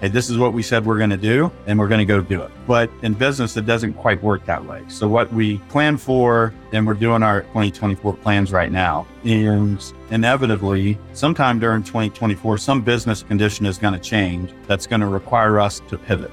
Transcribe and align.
hey, 0.00 0.08
this 0.08 0.30
is 0.30 0.38
what 0.38 0.52
we 0.52 0.62
said 0.62 0.86
we're 0.86 0.98
going 0.98 1.10
to 1.10 1.16
do, 1.16 1.50
and 1.66 1.78
we're 1.78 1.88
going 1.88 1.98
to 1.98 2.04
go 2.04 2.20
do 2.20 2.42
it. 2.42 2.50
But 2.66 2.90
in 3.02 3.14
business, 3.14 3.56
it 3.56 3.66
doesn't 3.66 3.94
quite 3.94 4.22
work 4.22 4.44
that 4.46 4.64
way. 4.64 4.84
So 4.88 5.08
what 5.08 5.32
we 5.32 5.58
plan 5.68 5.96
for, 5.96 6.54
and 6.72 6.86
we're 6.86 6.94
doing 6.94 7.22
our 7.22 7.42
2024 7.42 8.14
plans 8.14 8.52
right 8.52 8.70
now, 8.70 9.06
is 9.24 9.92
inevitably 10.10 10.98
sometime 11.12 11.58
during 11.58 11.82
2024, 11.82 12.58
some 12.58 12.82
business 12.82 13.22
condition 13.22 13.66
is 13.66 13.78
going 13.78 13.94
to 13.94 14.00
change 14.00 14.52
that's 14.66 14.86
going 14.86 15.00
to 15.00 15.08
require 15.08 15.58
us 15.58 15.80
to 15.88 15.98
pivot. 15.98 16.30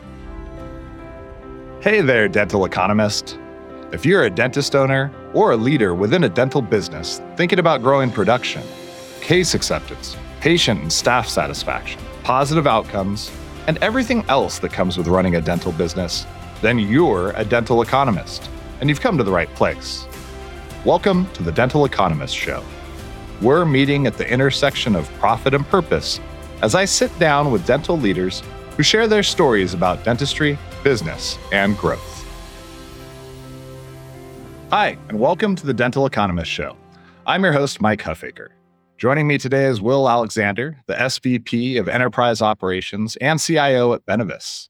Hey 1.82 2.02
there, 2.02 2.28
dental 2.28 2.66
economist. 2.66 3.38
If 3.92 4.06
you're 4.06 4.24
a 4.24 4.30
dentist 4.30 4.76
owner 4.76 5.12
or 5.34 5.52
a 5.52 5.58
leader 5.58 5.94
within 5.94 6.24
a 6.24 6.30
dental 6.30 6.62
business 6.62 7.22
thinking 7.38 7.60
about 7.60 7.82
growing 7.82 8.12
production, 8.12 8.64
case 9.22 9.54
acceptance, 9.54 10.18
patient 10.42 10.82
and 10.82 10.92
staff 10.92 11.28
satisfaction, 11.28 12.02
positive 12.24 12.66
outcomes, 12.66 13.32
and 13.68 13.78
everything 13.80 14.24
else 14.30 14.60
that 14.60 14.72
comes 14.72 14.98
with 14.98 15.08
running 15.08 15.36
a 15.36 15.42
dental 15.42 15.72
business, 15.72 16.26
then 16.62 16.78
you're 16.78 17.32
a 17.32 17.44
dental 17.44 17.82
economist, 17.82 18.50
and 18.80 18.90
you've 18.90 19.02
come 19.02 19.18
to 19.18 19.24
the 19.24 19.32
right 19.32 19.50
place. 19.56 20.08
Welcome 20.86 21.28
to 21.32 21.42
the 21.42 21.52
Dental 21.52 21.86
Economist 21.86 22.36
Show. 22.36 22.64
We're 23.42 23.66
meeting 23.66 24.06
at 24.06 24.18
the 24.18 24.30
intersection 24.30 24.96
of 24.96 25.12
profit 25.14 25.56
and 25.56 25.66
purpose 25.66 26.20
as 26.62 26.76
I 26.76 26.86
sit 26.86 27.18
down 27.18 27.52
with 27.52 27.66
dental 27.66 27.98
leaders 27.98 28.44
who 28.78 28.84
share 28.84 29.08
their 29.08 29.24
stories 29.24 29.74
about 29.74 30.04
dentistry, 30.04 30.60
business, 30.84 31.40
and 31.52 31.76
growth. 31.78 32.24
Hi, 34.70 34.98
and 35.10 35.20
welcome 35.20 35.56
to 35.56 35.66
the 35.66 35.74
Dental 35.74 36.06
Economist 36.06 36.52
Show. 36.52 36.78
I'm 37.26 37.44
your 37.44 37.54
host, 37.54 37.82
Mike 37.82 38.04
Huffaker. 38.04 38.50
Joining 38.98 39.28
me 39.28 39.38
today 39.38 39.66
is 39.66 39.82
Will 39.82 40.08
Alexander, 40.08 40.82
the 40.88 40.94
SVP 40.94 41.78
of 41.78 41.90
Enterprise 41.90 42.42
Operations 42.42 43.18
and 43.18 43.42
CIO 43.42 43.92
at 43.92 44.06
Benevis. 44.06 44.70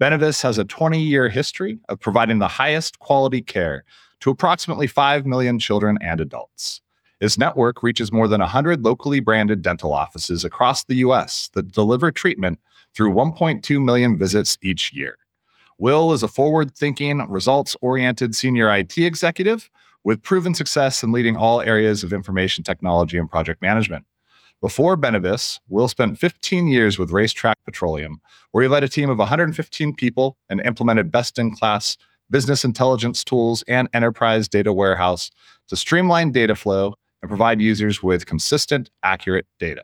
Benevis 0.00 0.40
has 0.40 0.56
a 0.56 0.64
20 0.64 0.98
year 0.98 1.28
history 1.28 1.78
of 1.90 2.00
providing 2.00 2.38
the 2.38 2.48
highest 2.48 2.98
quality 3.00 3.42
care 3.42 3.84
to 4.20 4.30
approximately 4.30 4.86
5 4.86 5.26
million 5.26 5.58
children 5.58 5.98
and 6.00 6.22
adults. 6.22 6.80
Its 7.20 7.36
network 7.36 7.82
reaches 7.82 8.10
more 8.10 8.28
than 8.28 8.40
100 8.40 8.82
locally 8.82 9.20
branded 9.20 9.60
dental 9.60 9.92
offices 9.92 10.42
across 10.42 10.84
the 10.84 10.96
U.S. 10.96 11.50
that 11.52 11.70
deliver 11.70 12.10
treatment 12.10 12.58
through 12.94 13.12
1.2 13.12 13.84
million 13.84 14.16
visits 14.16 14.56
each 14.62 14.94
year. 14.94 15.18
Will 15.76 16.14
is 16.14 16.22
a 16.22 16.28
forward 16.28 16.74
thinking, 16.74 17.18
results 17.28 17.76
oriented 17.82 18.34
senior 18.34 18.74
IT 18.74 18.96
executive 18.96 19.68
with 20.06 20.22
proven 20.22 20.54
success 20.54 21.02
in 21.02 21.10
leading 21.10 21.36
all 21.36 21.60
areas 21.60 22.04
of 22.04 22.12
information 22.12 22.62
technology 22.62 23.18
and 23.18 23.28
project 23.28 23.60
management. 23.60 24.06
Before 24.62 24.96
Benevis, 24.96 25.58
Will 25.68 25.88
spent 25.88 26.16
15 26.16 26.68
years 26.68 26.96
with 26.96 27.10
RaceTrac 27.10 27.54
Petroleum, 27.64 28.20
where 28.52 28.62
he 28.62 28.68
led 28.68 28.84
a 28.84 28.88
team 28.88 29.10
of 29.10 29.18
115 29.18 29.96
people 29.96 30.36
and 30.48 30.60
implemented 30.60 31.10
best 31.10 31.40
in 31.40 31.56
class 31.56 31.96
business 32.30 32.64
intelligence 32.64 33.24
tools 33.24 33.64
and 33.66 33.88
enterprise 33.92 34.46
data 34.46 34.72
warehouse 34.72 35.28
to 35.66 35.76
streamline 35.76 36.30
data 36.30 36.54
flow 36.54 36.94
and 37.20 37.28
provide 37.28 37.60
users 37.60 38.00
with 38.00 38.26
consistent, 38.26 38.88
accurate 39.02 39.46
data. 39.58 39.82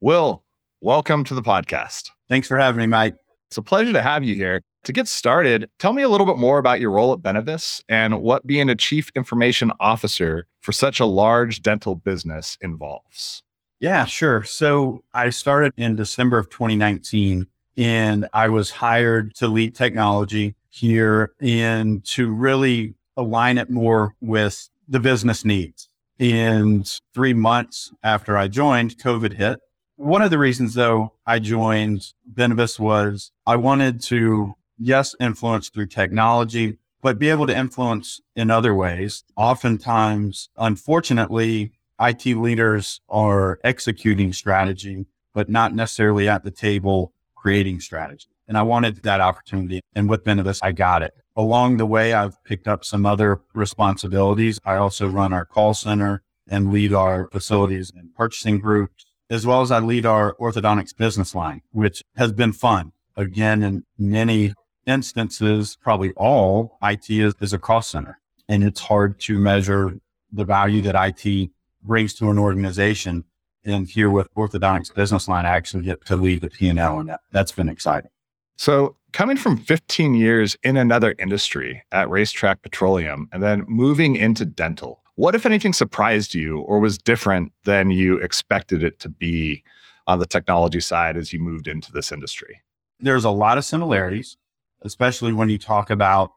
Will, 0.00 0.44
welcome 0.80 1.24
to 1.24 1.34
the 1.34 1.42
podcast. 1.42 2.10
Thanks 2.28 2.46
for 2.46 2.58
having 2.58 2.78
me, 2.78 2.86
Mike. 2.86 3.16
It's 3.48 3.58
a 3.58 3.62
pleasure 3.62 3.92
to 3.92 4.02
have 4.02 4.22
you 4.22 4.36
here. 4.36 4.62
To 4.84 4.92
get 4.92 5.08
started, 5.08 5.68
tell 5.78 5.92
me 5.92 6.02
a 6.02 6.08
little 6.08 6.26
bit 6.26 6.38
more 6.38 6.58
about 6.58 6.80
your 6.80 6.90
role 6.90 7.12
at 7.12 7.18
Benevis 7.18 7.82
and 7.88 8.22
what 8.22 8.46
being 8.46 8.70
a 8.70 8.74
chief 8.74 9.10
information 9.14 9.72
officer 9.80 10.46
for 10.60 10.72
such 10.72 11.00
a 11.00 11.04
large 11.04 11.62
dental 11.62 11.94
business 11.94 12.56
involves. 12.60 13.42
Yeah, 13.80 14.06
sure. 14.06 14.42
So 14.44 15.04
I 15.14 15.30
started 15.30 15.72
in 15.76 15.96
December 15.96 16.38
of 16.38 16.50
2019 16.50 17.46
and 17.76 18.28
I 18.32 18.48
was 18.48 18.70
hired 18.70 19.34
to 19.36 19.46
lead 19.46 19.74
technology 19.74 20.56
here 20.68 21.32
and 21.40 22.04
to 22.06 22.32
really 22.32 22.94
align 23.16 23.58
it 23.58 23.70
more 23.70 24.14
with 24.20 24.68
the 24.88 25.00
business 25.00 25.44
needs. 25.44 25.88
And 26.18 26.90
three 27.14 27.34
months 27.34 27.92
after 28.02 28.36
I 28.36 28.48
joined, 28.48 28.98
COVID 28.98 29.34
hit. 29.34 29.60
One 29.96 30.22
of 30.22 30.30
the 30.30 30.38
reasons 30.38 30.74
though 30.74 31.12
I 31.26 31.38
joined 31.38 32.12
Benevis 32.32 32.78
was 32.78 33.30
I 33.46 33.56
wanted 33.56 34.00
to 34.04 34.54
yes, 34.78 35.14
influence 35.20 35.68
through 35.68 35.86
technology, 35.86 36.78
but 37.02 37.18
be 37.18 37.28
able 37.28 37.46
to 37.46 37.56
influence 37.56 38.20
in 38.34 38.50
other 38.50 38.74
ways. 38.74 39.24
Oftentimes, 39.36 40.48
unfortunately, 40.56 41.72
IT 42.00 42.26
leaders 42.26 43.00
are 43.08 43.58
executing 43.64 44.32
strategy, 44.32 45.06
but 45.34 45.48
not 45.48 45.74
necessarily 45.74 46.28
at 46.28 46.44
the 46.44 46.50
table 46.50 47.12
creating 47.34 47.80
strategy. 47.80 48.28
And 48.46 48.56
I 48.56 48.62
wanted 48.62 49.02
that 49.02 49.20
opportunity. 49.20 49.80
And 49.94 50.08
with 50.08 50.24
Benevis, 50.24 50.60
I 50.62 50.72
got 50.72 51.02
it. 51.02 51.12
Along 51.36 51.76
the 51.76 51.86
way, 51.86 52.14
I've 52.14 52.42
picked 52.44 52.66
up 52.66 52.84
some 52.84 53.06
other 53.06 53.42
responsibilities. 53.54 54.58
I 54.64 54.76
also 54.76 55.06
run 55.06 55.32
our 55.32 55.44
call 55.44 55.74
center 55.74 56.22
and 56.48 56.72
lead 56.72 56.92
our 56.92 57.28
facilities 57.30 57.92
and 57.94 58.14
purchasing 58.14 58.58
groups, 58.58 59.04
as 59.28 59.46
well 59.46 59.60
as 59.60 59.70
I 59.70 59.80
lead 59.80 60.06
our 60.06 60.34
orthodontics 60.34 60.96
business 60.96 61.34
line, 61.34 61.60
which 61.72 62.02
has 62.16 62.32
been 62.32 62.52
fun. 62.52 62.92
Again, 63.16 63.62
in 63.62 63.84
many 63.98 64.54
instances, 64.88 65.76
probably 65.80 66.12
all, 66.12 66.78
IT 66.82 67.10
is, 67.10 67.34
is 67.40 67.52
a 67.52 67.58
cost 67.58 67.90
center. 67.90 68.18
And 68.48 68.64
it's 68.64 68.80
hard 68.80 69.20
to 69.20 69.38
measure 69.38 70.00
the 70.32 70.44
value 70.44 70.80
that 70.82 70.96
IT 70.96 71.50
brings 71.82 72.14
to 72.14 72.30
an 72.30 72.38
organization. 72.38 73.24
And 73.64 73.86
here 73.88 74.10
with 74.10 74.32
orthodontics 74.34 74.94
business 74.94 75.28
line, 75.28 75.46
I 75.46 75.50
actually 75.50 75.84
get 75.84 76.04
to 76.06 76.16
lead 76.16 76.40
the 76.40 76.50
P&L 76.50 76.98
and 76.98 77.08
that, 77.08 77.20
that's 77.30 77.52
been 77.52 77.68
exciting. 77.68 78.10
So 78.56 78.96
coming 79.12 79.36
from 79.36 79.58
15 79.58 80.14
years 80.14 80.56
in 80.62 80.76
another 80.76 81.14
industry 81.18 81.84
at 81.92 82.08
RaceTrac 82.08 82.62
Petroleum 82.62 83.28
and 83.32 83.42
then 83.42 83.64
moving 83.68 84.16
into 84.16 84.44
dental, 84.44 85.02
what, 85.14 85.34
if 85.34 85.44
anything, 85.44 85.72
surprised 85.72 86.34
you 86.34 86.60
or 86.60 86.78
was 86.78 86.96
different 86.96 87.52
than 87.64 87.90
you 87.90 88.18
expected 88.18 88.82
it 88.82 89.00
to 89.00 89.08
be 89.08 89.62
on 90.06 90.18
the 90.18 90.26
technology 90.26 90.80
side 90.80 91.16
as 91.16 91.32
you 91.32 91.38
moved 91.38 91.68
into 91.68 91.92
this 91.92 92.12
industry? 92.12 92.62
There's 93.00 93.24
a 93.24 93.30
lot 93.30 93.58
of 93.58 93.64
similarities 93.64 94.36
especially 94.82 95.32
when 95.32 95.48
you 95.48 95.58
talk 95.58 95.90
about 95.90 96.32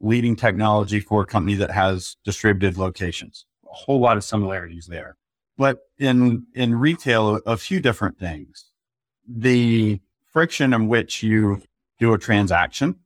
leading 0.00 0.36
technology 0.36 1.00
for 1.00 1.22
a 1.22 1.26
company 1.26 1.54
that 1.54 1.70
has 1.70 2.16
distributed 2.24 2.78
locations. 2.78 3.46
A 3.64 3.74
whole 3.74 4.00
lot 4.00 4.16
of 4.16 4.24
similarities 4.24 4.86
there. 4.86 5.16
But 5.58 5.80
in, 5.98 6.46
in 6.54 6.74
retail, 6.74 7.40
a 7.46 7.56
few 7.56 7.80
different 7.80 8.18
things. 8.18 8.70
The 9.28 10.00
friction 10.32 10.72
in 10.72 10.88
which 10.88 11.22
you 11.22 11.62
do 11.98 12.14
a 12.14 12.18
transaction 12.18 12.96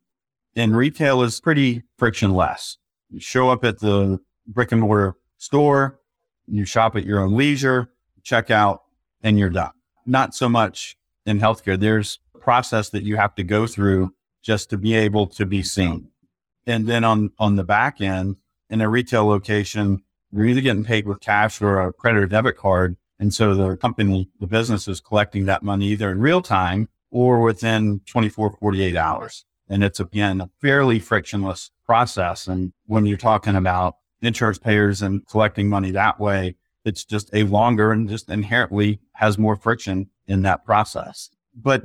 in 0.55 0.75
retail 0.75 1.23
is 1.23 1.41
pretty 1.41 1.83
frictionless. 1.99 2.79
You 3.11 3.21
show 3.21 3.51
up 3.51 3.65
at 3.65 3.81
the 3.81 4.21
brick 4.47 4.73
and 4.73 4.81
mortar 4.81 5.17
store, 5.39 5.99
you 6.47 6.65
shop 6.65 6.97
at 6.97 7.05
your 7.05 7.21
own 7.21 7.37
leisure, 7.37 7.91
check 8.23 8.51
out, 8.51 8.83
and 9.23 9.39
you're 9.39 9.51
done. 9.51 9.73
Not 10.07 10.35
so 10.35 10.49
much 10.49 10.97
in 11.27 11.41
healthcare. 11.41 11.79
There's 11.79 12.19
a 12.35 12.39
process 12.39 12.91
that 12.91 13.03
you 13.03 13.17
have 13.17 13.35
to 13.37 13.43
go 13.43 13.67
through 13.67 14.15
just 14.45 14.71
to 14.71 14.79
be 14.79 14.95
able 14.95 15.27
to 15.27 15.47
be 15.47 15.63
seen. 15.63 16.09
And 16.67 16.87
then 16.87 17.03
on, 17.03 17.31
on 17.39 17.57
the 17.57 17.65
back 17.65 18.01
end, 18.01 18.37
in 18.71 18.81
a 18.81 18.89
retail 18.89 19.27
location, 19.27 20.03
you're 20.31 20.47
either 20.47 20.61
getting 20.61 20.85
paid 20.85 21.07
with 21.07 21.21
cash 21.21 21.61
or 21.61 21.81
a 21.81 21.93
credit 21.93 22.23
or 22.23 22.27
debit 22.27 22.57
card. 22.57 22.97
And 23.19 23.33
so 23.33 23.55
the 23.55 23.77
company, 23.77 24.29
the 24.41 24.47
business 24.47 24.87
is 24.87 25.01
collecting 25.01 25.47
that 25.47 25.63
money 25.63 25.87
either 25.87 26.11
in 26.11 26.21
real 26.21 26.43
time 26.43 26.89
or 27.11 27.41
within 27.41 28.01
24, 28.07 28.57
48 28.59 28.97
hours. 28.97 29.45
And 29.69 29.83
it's 29.83 30.01
again 30.01 30.41
a 30.41 30.51
fairly 30.61 30.99
frictionless 30.99 31.71
process. 31.87 32.47
And 32.47 32.73
when 32.87 33.07
you're 33.07 33.17
talking 33.17 33.57
about 33.57 33.97
insurance 34.21 34.59
payers 34.59 35.01
and 35.01 35.27
collecting 35.27 35.69
money 35.69 35.91
that 35.93 36.21
way, 36.21 36.57
it's 36.85 37.05
just 37.05 37.31
a 37.33 37.45
longer 37.45 37.93
and 37.93 38.09
just 38.09 38.29
inherently 38.29 39.01
has 39.13 39.39
more 39.39 39.57
friction 39.57 40.11
in 40.27 40.43
that 40.43 40.65
process. 40.65 41.31
But 41.55 41.83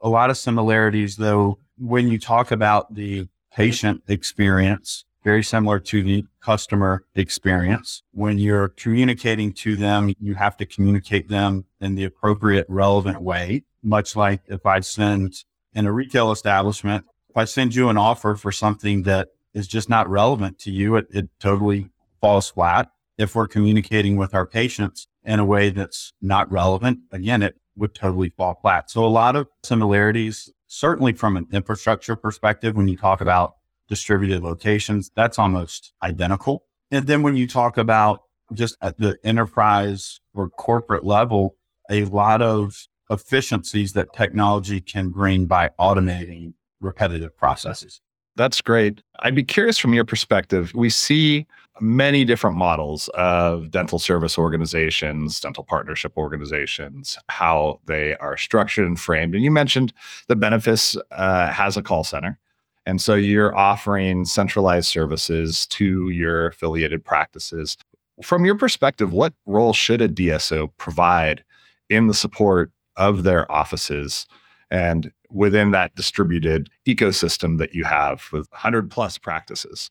a 0.00 0.08
lot 0.08 0.30
of 0.30 0.36
similarities 0.36 1.16
though 1.16 1.58
when 1.82 2.06
you 2.08 2.18
talk 2.18 2.52
about 2.52 2.94
the 2.94 3.26
patient 3.52 4.02
experience, 4.06 5.04
very 5.24 5.42
similar 5.42 5.80
to 5.80 6.02
the 6.02 6.24
customer 6.40 7.04
experience. 7.16 8.02
When 8.12 8.38
you're 8.38 8.68
communicating 8.68 9.52
to 9.54 9.74
them, 9.74 10.14
you 10.20 10.34
have 10.34 10.56
to 10.58 10.66
communicate 10.66 11.28
them 11.28 11.64
in 11.80 11.96
the 11.96 12.04
appropriate, 12.04 12.66
relevant 12.68 13.20
way. 13.20 13.64
Much 13.82 14.14
like 14.14 14.42
if 14.46 14.64
I 14.64 14.80
send 14.80 15.44
in 15.74 15.86
a 15.86 15.92
retail 15.92 16.30
establishment, 16.30 17.04
if 17.28 17.36
I 17.36 17.44
send 17.46 17.74
you 17.74 17.88
an 17.88 17.98
offer 17.98 18.36
for 18.36 18.52
something 18.52 19.02
that 19.02 19.28
is 19.52 19.66
just 19.66 19.88
not 19.88 20.08
relevant 20.08 20.60
to 20.60 20.70
you, 20.70 20.94
it, 20.96 21.08
it 21.10 21.30
totally 21.40 21.90
falls 22.20 22.50
flat. 22.50 22.90
If 23.18 23.34
we're 23.34 23.48
communicating 23.48 24.16
with 24.16 24.34
our 24.34 24.46
patients 24.46 25.08
in 25.24 25.40
a 25.40 25.44
way 25.44 25.70
that's 25.70 26.12
not 26.22 26.50
relevant, 26.50 27.00
again, 27.10 27.42
it 27.42 27.56
would 27.76 27.94
totally 27.94 28.30
fall 28.30 28.58
flat. 28.60 28.90
So 28.90 29.04
a 29.04 29.06
lot 29.06 29.34
of 29.34 29.48
similarities 29.64 30.52
certainly 30.72 31.12
from 31.12 31.36
an 31.36 31.46
infrastructure 31.52 32.16
perspective, 32.16 32.74
when 32.74 32.88
you 32.88 32.96
talk 32.96 33.20
about 33.20 33.56
distributed 33.88 34.42
locations, 34.42 35.10
that's 35.14 35.38
almost 35.38 35.92
identical. 36.02 36.64
And 36.90 37.06
then 37.06 37.22
when 37.22 37.36
you 37.36 37.46
talk 37.46 37.76
about 37.76 38.22
just 38.54 38.76
at 38.80 38.96
the 38.96 39.18
enterprise 39.22 40.20
or 40.32 40.48
corporate 40.48 41.04
level, 41.04 41.56
a 41.90 42.04
lot 42.06 42.40
of 42.40 42.86
efficiencies 43.10 43.92
that 43.92 44.14
technology 44.14 44.80
can 44.80 45.10
bring 45.10 45.44
by 45.44 45.70
automating 45.78 46.54
repetitive 46.80 47.36
processes. 47.36 48.00
That's 48.36 48.60
great. 48.60 49.02
I'd 49.20 49.34
be 49.34 49.44
curious 49.44 49.78
from 49.78 49.92
your 49.92 50.04
perspective. 50.04 50.72
We 50.74 50.88
see 50.88 51.46
many 51.80 52.24
different 52.24 52.56
models 52.56 53.08
of 53.14 53.70
dental 53.70 53.98
service 53.98 54.38
organizations, 54.38 55.40
dental 55.40 55.64
partnership 55.64 56.12
organizations, 56.16 57.18
how 57.28 57.80
they 57.86 58.16
are 58.16 58.36
structured 58.36 58.86
and 58.86 58.98
framed. 58.98 59.34
And 59.34 59.44
you 59.44 59.50
mentioned 59.50 59.92
the 60.28 60.36
Benevis 60.36 60.96
uh, 61.10 61.50
has 61.50 61.76
a 61.76 61.82
call 61.82 62.04
center. 62.04 62.38
And 62.84 63.00
so 63.00 63.14
you're 63.14 63.56
offering 63.56 64.24
centralized 64.24 64.88
services 64.88 65.66
to 65.68 66.08
your 66.08 66.48
affiliated 66.48 67.04
practices. 67.04 67.76
From 68.22 68.44
your 68.44 68.56
perspective, 68.56 69.12
what 69.12 69.34
role 69.46 69.72
should 69.72 70.00
a 70.00 70.08
DSO 70.08 70.70
provide 70.78 71.44
in 71.88 72.06
the 72.06 72.14
support 72.14 72.70
of 72.96 73.22
their 73.22 73.50
offices 73.50 74.26
and 74.72 75.12
within 75.30 75.70
that 75.70 75.94
distributed 75.94 76.70
ecosystem 76.88 77.58
that 77.58 77.74
you 77.74 77.84
have 77.84 78.24
with 78.32 78.50
100 78.50 78.90
plus 78.90 79.18
practices? 79.18 79.90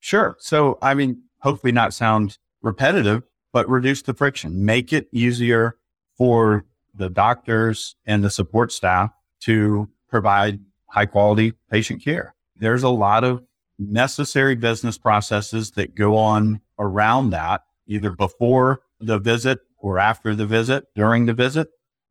Sure. 0.00 0.36
So, 0.38 0.78
I 0.82 0.94
mean, 0.94 1.22
hopefully 1.40 1.72
not 1.72 1.94
sound 1.94 2.38
repetitive, 2.62 3.22
but 3.52 3.68
reduce 3.68 4.02
the 4.02 4.12
friction, 4.12 4.64
make 4.64 4.92
it 4.92 5.08
easier 5.12 5.78
for 6.16 6.66
the 6.94 7.08
doctors 7.08 7.96
and 8.04 8.22
the 8.22 8.30
support 8.30 8.70
staff 8.70 9.10
to 9.40 9.88
provide 10.08 10.60
high 10.86 11.06
quality 11.06 11.54
patient 11.70 12.04
care. 12.04 12.34
There's 12.56 12.82
a 12.82 12.88
lot 12.90 13.24
of 13.24 13.42
necessary 13.78 14.56
business 14.56 14.98
processes 14.98 15.70
that 15.72 15.94
go 15.94 16.16
on 16.16 16.60
around 16.78 17.30
that, 17.30 17.62
either 17.86 18.10
before 18.10 18.82
the 19.00 19.18
visit 19.18 19.60
or 19.78 19.98
after 19.98 20.34
the 20.34 20.46
visit, 20.46 20.84
during 20.94 21.26
the 21.26 21.32
visit. 21.32 21.68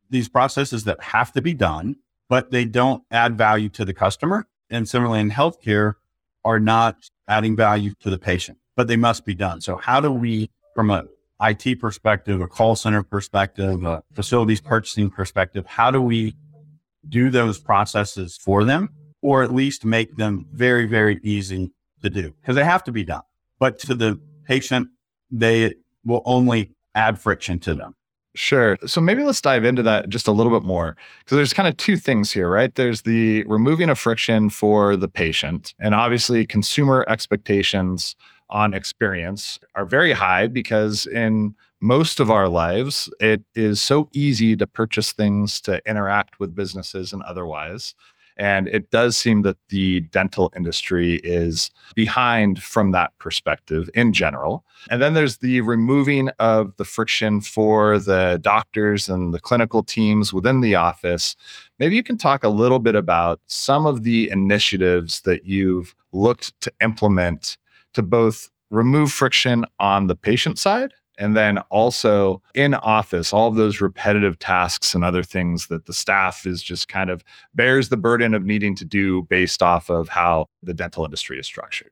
These 0.10 0.30
processes 0.30 0.86
that 0.86 1.04
have 1.04 1.34
to 1.34 1.42
be 1.42 1.54
done, 1.54 1.98
but 2.30 2.52
they 2.52 2.66
don't 2.66 3.04
add 3.12 3.38
value 3.38 3.70
to 3.70 3.86
the 3.86 3.94
customer. 3.94 4.48
And 4.70 4.88
similarly 4.88 5.22
in 5.22 5.32
healthcare 5.32 5.94
are 6.44 6.60
not 6.60 7.10
adding 7.28 7.56
value 7.56 7.94
to 8.02 8.10
the 8.10 8.18
patient, 8.18 8.58
but 8.76 8.88
they 8.88 8.98
must 8.98 9.26
be 9.26 9.34
done. 9.34 9.62
So 9.62 9.78
how 9.78 10.00
do 10.00 10.12
we, 10.12 10.50
from 10.76 10.90
a 10.90 11.06
IT 11.42 11.80
perspective, 11.80 12.42
a 12.42 12.48
call 12.48 12.76
center 12.76 13.04
perspective, 13.04 13.84
a 13.84 14.04
facilities 14.14 14.60
purchasing 14.60 15.10
perspective, 15.10 15.66
how 15.66 15.92
do 15.92 16.02
we 16.02 16.36
do 17.08 17.30
those 17.30 17.60
processes 17.60 18.38
for 18.38 18.64
them 18.64 18.90
or 19.22 19.44
at 19.44 19.54
least 19.54 19.86
make 19.86 20.16
them 20.16 20.46
very, 20.52 20.86
very 20.86 21.20
easy 21.24 21.72
to 22.02 22.10
do 22.10 22.34
because 22.42 22.56
they 22.56 22.64
have 22.64 22.84
to 22.84 22.92
be 22.92 23.04
done. 23.04 23.22
But 23.60 23.80
to 23.80 23.96
the 23.96 24.20
patient, 24.46 24.90
they 25.32 25.76
will 26.06 26.22
only 26.26 26.76
add 26.96 27.20
friction 27.20 27.60
to 27.60 27.74
them. 27.74 27.96
Sure. 28.38 28.78
So 28.86 29.02
maybe 29.02 29.24
let's 29.24 29.42
dive 29.42 29.66
into 29.66 29.82
that 29.82 30.10
just 30.10 30.28
a 30.28 30.32
little 30.32 30.52
bit 30.58 30.66
more 30.66 30.96
because 31.20 31.38
there's 31.38 31.54
kind 31.54 31.68
of 31.68 31.76
two 31.78 31.98
things 31.98 32.32
here, 32.32 32.48
right? 32.48 32.74
There's 32.76 33.02
the 33.02 33.44
removing 33.46 33.90
of 33.90 33.98
friction 33.98 34.52
for 34.52 34.96
the 34.96 35.08
patient, 35.08 35.74
and 35.80 35.96
obviously 35.96 36.46
consumer 36.46 37.04
expectations 37.10 38.16
on 38.52 38.76
experience 38.76 39.60
are 39.74 39.86
very 39.86 40.12
high 40.12 40.46
because 40.48 41.08
in 41.08 41.56
most 41.82 42.20
of 42.20 42.30
our 42.30 42.48
lives, 42.48 43.10
it 43.20 43.42
is 43.56 43.82
so 43.82 44.08
easy 44.14 44.56
to 44.56 44.68
purchase 44.68 45.12
things, 45.14 45.60
to 45.62 45.82
interact 45.88 46.40
with 46.40 46.54
businesses 46.56 47.14
and 47.14 47.24
otherwise. 47.24 47.96
And 48.38 48.68
it 48.68 48.92
does 48.92 49.18
seem 49.18 49.42
that 49.42 49.58
the 49.70 50.02
dental 50.02 50.52
industry 50.56 51.16
is 51.24 51.72
behind 51.96 52.62
from 52.62 52.92
that 52.92 53.18
perspective 53.20 53.90
in 53.94 54.14
general. 54.14 54.64
And 54.90 55.02
then 55.02 55.14
there's 55.14 55.38
the 55.38 55.62
removing 55.62 56.30
of 56.40 56.76
the 56.78 56.86
friction 56.86 57.42
for 57.42 58.00
the 58.00 58.40
doctors 58.42 59.10
and 59.10 59.34
the 59.34 59.40
clinical 59.40 59.84
teams 59.84 60.34
within 60.34 60.62
the 60.62 60.76
office. 60.76 61.36
Maybe 61.80 61.96
you 61.96 62.04
can 62.04 62.18
talk 62.18 62.44
a 62.44 62.50
little 62.50 62.80
bit 62.80 62.96
about 62.96 63.40
some 63.48 63.86
of 63.86 64.04
the 64.04 64.30
initiatives 64.30 65.22
that 65.22 65.46
you've 65.46 65.96
looked 66.12 66.60
to 66.62 66.72
implement 66.82 67.58
to 67.94 68.04
both 68.04 68.50
remove 68.70 69.12
friction 69.12 69.66
on 69.80 70.08
the 70.08 70.16
patient 70.16 70.60
side 70.60 70.94
and 71.18 71.36
then 71.36 71.58
also 71.70 72.42
in 72.54 72.74
office, 72.76 73.34
all 73.34 73.48
of 73.48 73.56
those 73.56 73.82
repetitive 73.82 74.38
tasks 74.40 74.94
and 74.94 75.04
other 75.04 75.24
things 75.24 75.68
that 75.68 75.86
the 75.86 75.94
staff 75.94 76.46
is 76.46 76.62
just 76.62 76.88
kind 76.88 77.10
of 77.10 77.24
bears 77.56 77.90
the 77.90 77.98
burden 77.98 78.34
of 78.34 78.46
needing 78.46 78.76
to 78.76 78.86
do 78.86 79.24
based 79.24 79.64
off 79.64 79.90
of 79.90 80.10
how 80.10 80.48
the 80.62 80.74
dental 80.74 81.04
industry 81.04 81.40
is 81.40 81.46
structured. 81.46 81.92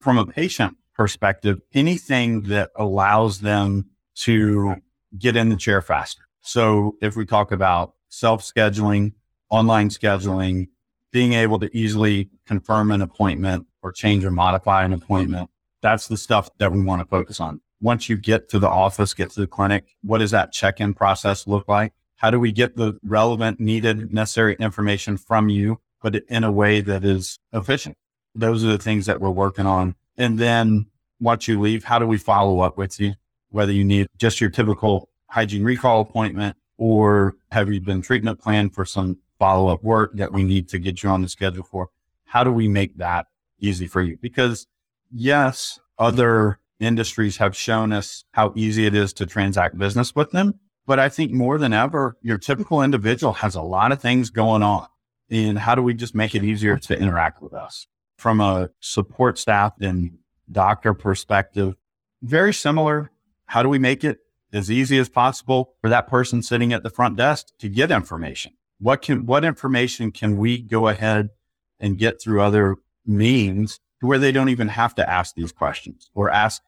From 0.00 0.18
a 0.18 0.26
patient 0.26 0.76
perspective, 0.94 1.60
anything 1.74 2.42
that 2.42 2.70
allows 2.76 3.40
them 3.40 3.90
to 4.14 4.76
get 5.18 5.36
in 5.36 5.48
the 5.48 5.56
chair 5.56 5.82
faster. 5.82 6.22
So 6.40 6.96
if 7.00 7.16
we 7.16 7.24
talk 7.24 7.52
about 7.52 7.94
self 8.08 8.42
scheduling, 8.42 9.12
online 9.50 9.88
scheduling, 9.88 10.68
being 11.12 11.34
able 11.34 11.58
to 11.60 11.76
easily 11.76 12.30
confirm 12.46 12.90
an 12.90 13.02
appointment 13.02 13.66
or 13.82 13.92
change 13.92 14.24
or 14.24 14.30
modify 14.30 14.84
an 14.84 14.92
appointment, 14.92 15.50
that's 15.82 16.08
the 16.08 16.16
stuff 16.16 16.48
that 16.58 16.72
we 16.72 16.82
want 16.82 17.00
to 17.00 17.06
focus 17.06 17.40
on 17.40 17.60
once 17.82 18.08
you 18.08 18.16
get 18.16 18.48
to 18.48 18.58
the 18.58 18.68
office, 18.68 19.12
get 19.12 19.30
to 19.32 19.40
the 19.40 19.46
clinic, 19.46 19.96
what 20.02 20.18
does 20.18 20.30
that 20.30 20.52
check 20.52 20.80
in 20.80 20.94
process 20.94 21.46
look 21.46 21.68
like? 21.68 21.92
How 22.16 22.30
do 22.30 22.38
we 22.38 22.52
get 22.52 22.76
the 22.76 22.98
relevant, 23.02 23.58
needed, 23.58 24.14
necessary 24.14 24.56
information 24.60 25.16
from 25.16 25.48
you, 25.48 25.80
but 26.00 26.14
in 26.28 26.44
a 26.44 26.52
way 26.52 26.80
that 26.80 27.04
is 27.04 27.40
efficient? 27.52 27.96
Those 28.34 28.64
are 28.64 28.68
the 28.68 28.78
things 28.78 29.06
that 29.06 29.20
we're 29.20 29.30
working 29.30 29.66
on. 29.66 29.96
And 30.16 30.38
then 30.38 30.86
once 31.20 31.48
you 31.48 31.60
leave, 31.60 31.84
how 31.84 31.98
do 31.98 32.06
we 32.06 32.18
follow 32.18 32.60
up 32.60 32.78
with 32.78 32.98
you? 33.00 33.14
Whether 33.50 33.72
you 33.72 33.84
need 33.84 34.06
just 34.16 34.40
your 34.40 34.50
typical 34.50 35.08
hygiene 35.26 35.64
recall 35.64 36.00
appointment 36.00 36.56
or 36.78 37.34
have 37.50 37.70
you 37.70 37.80
been 37.80 38.00
treatment 38.00 38.40
planned 38.40 38.74
for 38.74 38.84
some 38.84 39.18
follow 39.38 39.72
up 39.72 39.82
work 39.82 40.12
that 40.14 40.32
we 40.32 40.44
need 40.44 40.68
to 40.68 40.78
get 40.78 41.02
you 41.02 41.08
on 41.10 41.22
the 41.22 41.28
schedule 41.28 41.64
for? 41.64 41.88
How 42.24 42.44
do 42.44 42.52
we 42.52 42.68
make 42.68 42.96
that 42.98 43.26
easy 43.58 43.88
for 43.88 44.00
you? 44.00 44.16
Because 44.20 44.66
yes, 45.10 45.80
other 45.98 46.58
industries 46.82 47.36
have 47.38 47.56
shown 47.56 47.92
us 47.92 48.24
how 48.32 48.52
easy 48.56 48.86
it 48.86 48.94
is 48.94 49.12
to 49.14 49.26
transact 49.26 49.78
business 49.78 50.14
with 50.14 50.30
them. 50.32 50.58
But 50.86 50.98
I 50.98 51.08
think 51.08 51.32
more 51.32 51.58
than 51.58 51.72
ever, 51.72 52.16
your 52.22 52.38
typical 52.38 52.82
individual 52.82 53.34
has 53.34 53.54
a 53.54 53.62
lot 53.62 53.92
of 53.92 54.00
things 54.00 54.30
going 54.30 54.62
on. 54.62 54.86
And 55.30 55.58
how 55.58 55.74
do 55.74 55.82
we 55.82 55.94
just 55.94 56.14
make 56.14 56.34
it 56.34 56.44
easier 56.44 56.76
to 56.76 56.98
interact 56.98 57.40
with 57.40 57.54
us? 57.54 57.86
From 58.18 58.40
a 58.40 58.70
support 58.80 59.38
staff 59.38 59.72
and 59.80 60.18
doctor 60.50 60.92
perspective, 60.92 61.74
very 62.22 62.52
similar. 62.52 63.10
How 63.46 63.62
do 63.62 63.68
we 63.68 63.78
make 63.78 64.04
it 64.04 64.18
as 64.52 64.70
easy 64.70 64.98
as 64.98 65.08
possible 65.08 65.74
for 65.80 65.88
that 65.88 66.08
person 66.08 66.42
sitting 66.42 66.72
at 66.72 66.82
the 66.82 66.90
front 66.90 67.16
desk 67.16 67.46
to 67.60 67.68
get 67.68 67.90
information? 67.90 68.52
What 68.78 69.02
can, 69.02 69.26
what 69.26 69.44
information 69.44 70.10
can 70.10 70.36
we 70.36 70.60
go 70.60 70.88
ahead 70.88 71.30
and 71.78 71.98
get 71.98 72.20
through 72.20 72.42
other 72.42 72.76
means 73.06 73.78
to 74.00 74.06
where 74.06 74.18
they 74.18 74.32
don't 74.32 74.48
even 74.48 74.68
have 74.68 74.94
to 74.96 75.08
ask 75.08 75.34
these 75.34 75.52
questions 75.52 76.10
or 76.14 76.28
ask 76.30 76.62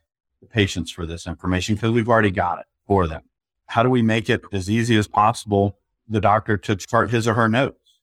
the 0.44 0.52
patients 0.52 0.90
for 0.90 1.06
this 1.06 1.26
information 1.26 1.74
because 1.74 1.90
we've 1.90 2.08
already 2.08 2.30
got 2.30 2.58
it 2.58 2.66
for 2.86 3.06
them. 3.06 3.22
How 3.66 3.82
do 3.82 3.90
we 3.90 4.02
make 4.02 4.28
it 4.28 4.42
as 4.52 4.70
easy 4.70 4.96
as 4.96 5.08
possible 5.08 5.78
the 6.08 6.20
doctor 6.20 6.56
to 6.58 6.76
chart 6.76 7.10
his 7.10 7.26
or 7.26 7.34
her 7.34 7.48
notes? 7.48 7.98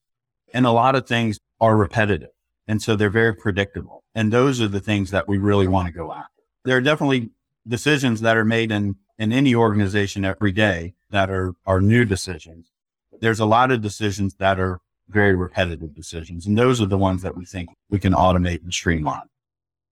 And 0.53 0.65
a 0.65 0.71
lot 0.71 0.95
of 0.95 1.07
things 1.07 1.39
are 1.60 1.77
repetitive. 1.77 2.29
And 2.67 2.81
so 2.81 2.95
they're 2.95 3.10
very 3.10 3.36
predictable. 3.36 4.03
And 4.15 4.31
those 4.31 4.60
are 4.60 4.67
the 4.67 4.79
things 4.79 5.12
that 5.12 5.27
we 5.27 5.38
really 5.38 5.67
want 5.67 5.88
to 5.88 5.93
go 5.93 6.12
after. 6.12 6.43
There 6.65 6.77
are 6.77 6.81
definitely 6.81 7.29
decisions 7.67 8.21
that 8.21 8.38
are 8.38 8.45
made 8.45 8.71
in, 8.71 8.95
in 9.17 9.31
any 9.31 9.55
organization 9.55 10.25
every 10.25 10.51
day 10.51 10.95
that 11.12 11.29
are, 11.29 11.53
are 11.65 11.79
new 11.79 12.05
decisions. 12.05 12.71
There's 13.19 13.39
a 13.39 13.45
lot 13.45 13.71
of 13.71 13.81
decisions 13.81 14.36
that 14.36 14.60
are 14.60 14.79
very 15.07 15.36
repetitive 15.36 15.93
decisions. 15.93 16.48
And 16.48 16.57
those 16.57 16.81
are 16.81 16.86
the 16.86 16.98
ones 16.98 17.21
that 17.21 17.38
we 17.38 17.45
think 17.45 17.69
we 17.89 18.00
can 18.00 18.13
automate 18.13 18.63
and 18.63 18.74
streamline. 18.74 19.30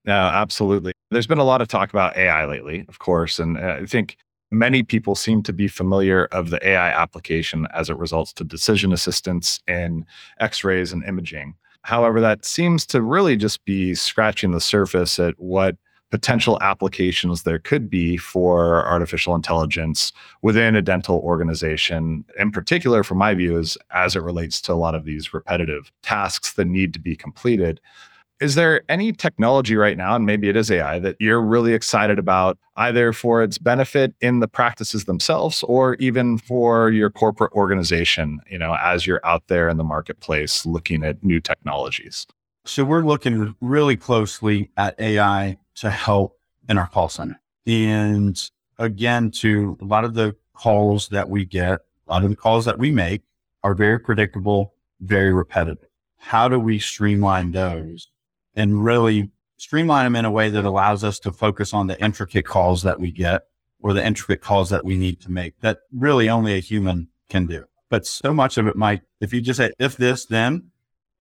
No, 0.10 0.16
absolutely. 0.16 0.92
There's 1.12 1.28
been 1.28 1.38
a 1.38 1.44
lot 1.44 1.62
of 1.62 1.68
talk 1.68 1.92
about 1.92 2.18
AI 2.18 2.48
lately, 2.48 2.84
of 2.90 2.98
course, 2.98 3.38
and 3.38 3.60
uh, 3.60 3.78
I 3.80 3.86
think 3.86 4.18
many 4.50 4.82
people 4.82 5.14
seem 5.14 5.44
to 5.44 5.54
be 5.54 5.68
familiar 5.68 6.26
of 6.32 6.50
the 6.50 6.68
AI 6.68 6.90
application 6.90 7.68
as 7.76 7.92
it 7.92 7.98
results 7.98 8.34
to 8.34 8.44
decision 8.44 8.92
assistance 8.92 9.60
in 9.68 10.04
x-rays 10.40 10.92
and 10.92 11.04
imaging. 11.04 11.54
However, 11.84 12.20
that 12.22 12.44
seems 12.44 12.88
to 12.88 13.04
really 13.04 13.38
just 13.38 13.64
be 13.66 13.94
scratching 13.94 14.50
the 14.50 14.60
surface 14.60 15.20
at 15.20 15.36
what 15.38 15.78
potential 16.10 16.58
applications 16.60 17.44
there 17.44 17.60
could 17.60 17.88
be 17.88 18.18
for 18.18 18.84
artificial 18.88 19.36
intelligence 19.36 20.12
within 20.42 20.76
a 20.76 20.82
dental 20.82 21.20
organization 21.20 22.26
in 22.40 22.50
particular 22.50 23.04
from 23.04 23.20
my 23.20 23.36
view 23.36 23.60
is 23.60 23.78
as 23.92 24.16
it 24.16 24.24
relates 24.24 24.60
to 24.60 24.74
a 24.74 24.82
lot 24.86 24.96
of 24.96 25.06
these 25.06 25.36
repetitive 25.36 25.92
tasks 26.02 26.54
that 26.54 26.66
need 26.66 26.94
to 26.94 27.00
be 27.00 27.16
completed 27.16 27.80
is 28.40 28.56
there 28.56 28.82
any 28.90 29.12
technology 29.12 29.76
right 29.76 29.98
now, 29.98 30.16
and 30.16 30.26
maybe 30.26 30.48
it 30.48 30.56
is 30.56 30.72
AI, 30.72 31.00
that 31.00 31.18
you're 31.20 31.42
really 31.42 31.74
excited 31.74 32.18
about, 32.18 32.58
either 32.78 33.12
for 33.12 33.44
its 33.44 33.58
benefit 33.58 34.14
in 34.22 34.40
the 34.40 34.48
practices 34.48 35.06
themselves 35.06 35.64
or 35.64 35.96
even 35.96 36.38
for 36.38 36.90
your 36.90 37.10
corporate 37.10 37.52
organization, 37.52 38.40
you 38.50 38.58
know, 38.58 38.78
as 38.82 39.06
you're 39.06 39.26
out 39.26 39.48
there 39.48 39.68
in 39.68 39.78
the 39.78 39.84
marketplace 39.84 40.66
looking 40.66 41.04
at 41.04 41.22
new 41.24 41.40
technologies? 41.40 42.26
So 42.66 42.86
we're 42.86 43.04
looking 43.04 43.56
really 43.62 43.98
closely 43.98 44.70
at 44.78 45.00
AI 45.00 45.58
to 45.76 45.90
help 45.90 46.38
in 46.70 46.78
our 46.78 46.88
call 46.88 47.10
center. 47.10 47.40
And 47.66 48.42
again, 48.78 49.32
to 49.32 49.78
a 49.82 49.86
lot 49.86 50.06
of 50.06 50.14
the 50.14 50.36
calls 50.54 51.10
that 51.10 51.30
we 51.30 51.46
get, 51.46 51.80
a 52.08 52.12
lot 52.12 52.24
of 52.24 52.30
the 52.30 52.36
calls 52.36 52.66
that 52.66 52.80
we 52.80 52.92
make 52.92 53.22
are 53.64 53.74
very 53.74 54.00
predictable, 54.00 54.74
very 55.02 55.34
repetitive. 55.34 55.90
How 56.18 56.48
do 56.48 56.60
we 56.60 56.80
streamline 56.80 57.52
those 57.52 58.08
and 58.56 58.84
really 58.84 59.32
streamline 59.58 60.06
them 60.06 60.16
in 60.16 60.26
a 60.26 60.32
way 60.32 60.50
that 60.50 60.66
allows 60.66 61.04
us 61.04 61.20
to 61.20 61.32
focus 61.32 61.74
on 61.74 61.88
the 61.88 62.02
intricate 62.04 62.46
calls 62.46 62.84
that 62.84 63.00
we 63.00 63.12
get 63.12 63.44
or 63.82 63.94
the 63.94 64.06
intricate 64.06 64.42
calls 64.42 64.70
that 64.70 64.86
we 64.86 64.98
need 64.98 65.22
to 65.22 65.32
make 65.32 65.60
that 65.62 65.80
really 65.94 66.30
only 66.30 66.56
a 66.56 66.60
human 66.60 67.08
can 67.30 67.46
do. 67.46 67.66
But 67.90 68.06
so 68.06 68.34
much 68.34 68.58
of 68.58 68.68
it 68.68 68.76
might, 68.76 69.02
if 69.20 69.34
you 69.34 69.42
just 69.42 69.58
say, 69.58 69.72
if 69.80 69.98
this, 69.98 70.26
then, 70.26 70.70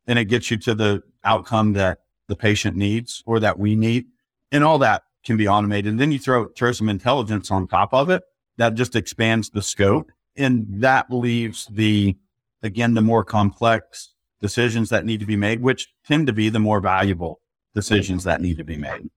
and 0.06 0.18
it 0.18 0.26
gets 0.26 0.50
you 0.50 0.56
to 0.58 0.74
the 0.74 1.02
outcome 1.24 1.72
that 1.74 1.98
the 2.28 2.36
patient 2.36 2.76
needs 2.76 3.22
or 3.26 3.40
that 3.40 3.58
we 3.58 3.74
need. 3.74 4.06
And 4.52 4.64
all 4.64 4.78
that 4.78 5.02
can 5.24 5.36
be 5.36 5.48
automated. 5.48 5.90
And 5.90 6.00
then 6.00 6.12
you 6.12 6.18
throw, 6.18 6.48
throw 6.48 6.72
some 6.72 6.88
intelligence 6.88 7.50
on 7.50 7.66
top 7.66 7.92
of 7.92 8.10
it 8.10 8.22
that 8.56 8.74
just 8.74 8.96
expands 8.96 9.50
the 9.50 9.62
scope. 9.62 10.10
And 10.36 10.66
that 10.82 11.10
leaves 11.10 11.66
the, 11.66 12.16
again, 12.62 12.94
the 12.94 13.02
more 13.02 13.24
complex 13.24 14.14
decisions 14.40 14.90
that 14.90 15.04
need 15.04 15.20
to 15.20 15.26
be 15.26 15.36
made, 15.36 15.60
which 15.62 15.88
tend 16.06 16.26
to 16.26 16.32
be 16.32 16.48
the 16.48 16.58
more 16.58 16.80
valuable 16.80 17.40
decisions 17.74 18.24
that 18.24 18.40
need 18.40 18.56
to 18.58 18.64
be 18.64 18.76
made. 18.76 19.08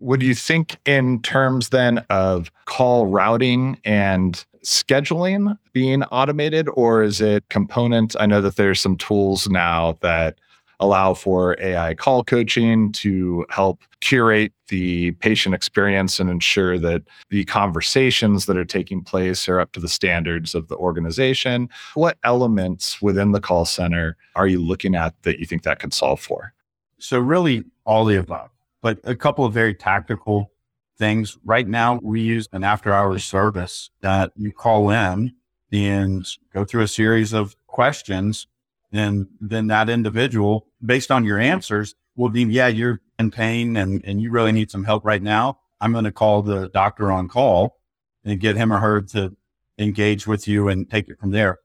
Would 0.00 0.22
you 0.22 0.34
think 0.34 0.78
in 0.84 1.22
terms 1.22 1.70
then 1.70 2.04
of 2.10 2.50
call 2.66 3.06
routing 3.06 3.80
and 3.84 4.44
scheduling 4.64 5.56
being 5.72 6.02
automated, 6.04 6.68
or 6.74 7.02
is 7.02 7.20
it 7.20 7.48
component? 7.48 8.14
I 8.18 8.26
know 8.26 8.40
that 8.42 8.56
there's 8.56 8.80
some 8.80 8.96
tools 8.96 9.48
now 9.48 9.96
that 10.02 10.38
allow 10.80 11.14
for 11.14 11.56
AI 11.60 11.94
call 11.94 12.22
coaching 12.22 12.92
to 12.92 13.46
help 13.48 13.82
curate 14.00 14.52
the 14.68 15.12
patient 15.12 15.54
experience 15.54 16.20
and 16.20 16.28
ensure 16.28 16.78
that 16.78 17.02
the 17.30 17.44
conversations 17.44 18.46
that 18.46 18.56
are 18.56 18.64
taking 18.64 19.02
place 19.02 19.48
are 19.48 19.60
up 19.60 19.72
to 19.72 19.80
the 19.80 19.88
standards 19.88 20.54
of 20.54 20.68
the 20.68 20.76
organization. 20.76 21.68
What 21.94 22.18
elements 22.24 23.00
within 23.00 23.32
the 23.32 23.40
call 23.40 23.64
center 23.64 24.16
are 24.34 24.46
you 24.46 24.60
looking 24.60 24.94
at 24.94 25.14
that 25.22 25.38
you 25.38 25.46
think 25.46 25.62
that 25.62 25.78
could 25.78 25.94
solve 25.94 26.20
for? 26.20 26.52
So, 26.98 27.18
really, 27.18 27.64
all 27.84 28.04
the 28.04 28.16
above, 28.16 28.50
but 28.82 28.98
a 29.04 29.14
couple 29.14 29.44
of 29.44 29.52
very 29.52 29.74
tactical 29.74 30.50
things. 30.98 31.36
Right 31.44 31.68
now, 31.68 32.00
we 32.02 32.20
use 32.20 32.48
an 32.52 32.64
after 32.64 32.92
hours 32.92 33.24
service 33.24 33.90
that 34.00 34.32
you 34.36 34.52
call 34.52 34.90
in 34.90 35.34
and 35.72 36.26
go 36.52 36.64
through 36.64 36.82
a 36.82 36.88
series 36.88 37.32
of 37.32 37.56
questions. 37.66 38.46
And 38.96 39.28
then 39.40 39.66
that 39.68 39.88
individual, 39.88 40.66
based 40.84 41.10
on 41.10 41.24
your 41.24 41.38
answers, 41.38 41.94
will 42.16 42.28
deem, 42.28 42.50
yeah, 42.50 42.68
you're 42.68 43.00
in 43.18 43.30
pain 43.30 43.76
and, 43.76 44.02
and 44.04 44.20
you 44.20 44.30
really 44.30 44.52
need 44.52 44.70
some 44.70 44.84
help 44.84 45.04
right 45.04 45.22
now. 45.22 45.58
I'm 45.80 45.92
going 45.92 46.04
to 46.04 46.12
call 46.12 46.42
the 46.42 46.68
doctor 46.68 47.12
on 47.12 47.28
call 47.28 47.78
and 48.24 48.40
get 48.40 48.56
him 48.56 48.72
or 48.72 48.78
her 48.78 49.02
to 49.02 49.36
engage 49.78 50.26
with 50.26 50.48
you 50.48 50.68
and 50.68 50.90
take 50.90 51.08
it 51.08 51.18
from 51.20 51.30
there. 51.30 51.58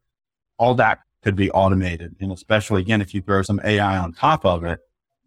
All 0.57 0.75
that 0.75 0.99
could 1.23 1.35
be 1.35 1.49
automated. 1.51 2.15
And 2.19 2.31
especially 2.31 2.81
again, 2.81 3.01
if 3.01 3.13
you 3.13 3.21
throw 3.21 3.41
some 3.41 3.61
AI 3.63 3.97
on 3.97 4.13
top 4.13 4.45
of 4.45 4.63
it, 4.63 4.79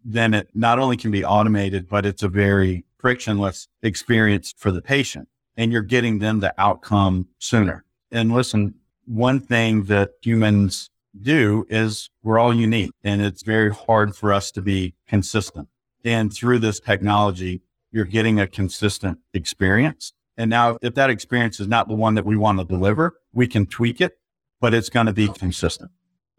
then 0.03 0.33
it 0.33 0.49
not 0.53 0.77
only 0.77 0.97
can 0.97 1.09
be 1.09 1.25
automated, 1.25 1.89
but 1.89 2.05
it's 2.05 2.21
a 2.21 2.29
very 2.29 2.85
frictionless 2.99 3.67
experience 3.81 4.53
for 4.57 4.71
the 4.71 4.81
patient 4.81 5.27
and 5.57 5.71
you're 5.71 5.81
getting 5.81 6.19
them 6.19 6.39
the 6.39 6.53
outcome 6.57 7.27
sooner. 7.39 7.85
And 8.11 8.31
listen, 8.31 8.75
one 9.05 9.39
thing 9.39 9.83
that 9.85 10.11
humans 10.21 10.89
do 11.21 11.65
is 11.69 12.09
we're 12.23 12.39
all 12.39 12.53
unique 12.53 12.91
and 13.03 13.21
it's 13.21 13.43
very 13.43 13.73
hard 13.73 14.15
for 14.15 14.33
us 14.33 14.51
to 14.51 14.61
be 14.61 14.93
consistent. 15.07 15.67
And 16.03 16.33
through 16.33 16.59
this 16.59 16.79
technology, 16.79 17.61
you're 17.91 18.05
getting 18.05 18.39
a 18.39 18.47
consistent 18.47 19.19
experience. 19.33 20.13
And 20.37 20.49
now 20.49 20.77
if 20.81 20.95
that 20.95 21.09
experience 21.09 21.59
is 21.59 21.67
not 21.67 21.87
the 21.87 21.95
one 21.95 22.15
that 22.15 22.25
we 22.25 22.35
want 22.37 22.59
to 22.59 22.65
deliver, 22.65 23.15
we 23.33 23.47
can 23.47 23.65
tweak 23.65 24.01
it, 24.01 24.17
but 24.59 24.73
it's 24.73 24.89
going 24.89 25.05
to 25.05 25.13
be 25.13 25.27
consistent. 25.29 25.91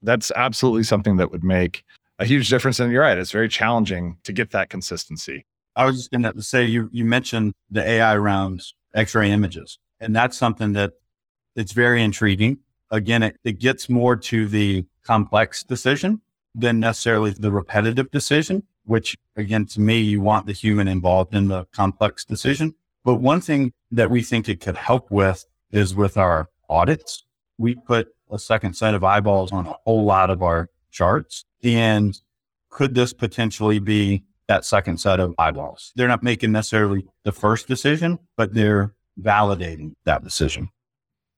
That's 0.02 0.30
absolutely 0.37 0.85
something 0.85 1.16
that 1.16 1.30
would 1.30 1.42
make 1.42 1.85
a 2.18 2.25
huge 2.25 2.49
difference. 2.49 2.80
And 2.80 2.92
you're 2.92 3.02
right, 3.02 3.18
it's 3.18 3.30
very 3.30 3.49
challenging 3.49 4.18
to 4.25 4.33
get 4.33 4.50
that 4.50 4.71
consistency. 4.71 5.47
I 5.75 5.85
was 5.85 5.97
just 5.97 6.11
going 6.11 6.23
to 6.23 6.42
say 6.42 6.64
you 6.64 6.88
you 6.92 7.04
mentioned 7.04 7.52
the 7.71 7.87
AI 7.87 8.14
around 8.14 8.62
X-ray 8.95 9.30
images, 9.30 9.78
and 10.00 10.16
that's 10.16 10.37
something 10.37 10.73
that 10.73 10.92
it's 11.54 11.73
very 11.73 12.02
intriguing. 12.02 12.59
Again, 12.90 13.23
it, 13.23 13.37
it 13.45 13.59
gets 13.59 13.88
more 13.88 14.16
to 14.16 14.47
the 14.47 14.87
complex 15.02 15.62
decision 15.62 16.21
than 16.55 16.81
necessarily 16.81 17.31
the 17.31 17.50
repetitive 17.50 18.11
decision. 18.11 18.62
Which 18.85 19.16
again, 19.35 19.66
to 19.66 19.81
me, 19.81 20.00
you 20.00 20.21
want 20.21 20.47
the 20.47 20.52
human 20.52 20.87
involved 20.87 21.35
in 21.35 21.49
the 21.49 21.64
complex 21.73 22.25
decision. 22.25 22.75
But 23.05 23.16
one 23.16 23.40
thing 23.40 23.73
that 23.90 24.11
we 24.11 24.23
think 24.23 24.49
it 24.49 24.61
could 24.61 24.76
help 24.76 25.11
with 25.11 25.45
is 25.73 25.95
with 25.95 26.16
our 26.16 26.49
audits. 26.69 27.25
We 27.59 27.75
put 27.75 28.09
a 28.31 28.38
second 28.38 28.75
set 28.75 28.95
of 28.95 29.02
eyeballs 29.02 29.52
on 29.52 29.66
a 29.66 29.76
whole 29.85 30.05
lot 30.05 30.31
of 30.31 30.43
our 30.43 30.69
charts 30.90 31.45
and 31.62 32.21
could 32.71 32.95
this 32.95 33.12
potentially 33.12 33.78
be 33.78 34.25
that 34.49 34.64
second 34.64 34.99
set 34.99 35.19
of 35.19 35.35
eyeballs? 35.38 35.93
They're 35.97 36.09
not 36.09 36.23
making 36.23 36.52
necessarily 36.52 37.07
the 37.25 37.33
first 37.33 37.66
decision, 37.66 38.19
but 38.37 38.55
they're 38.55 38.95
validating 39.21 39.95
that 40.05 40.23
decision. 40.23 40.69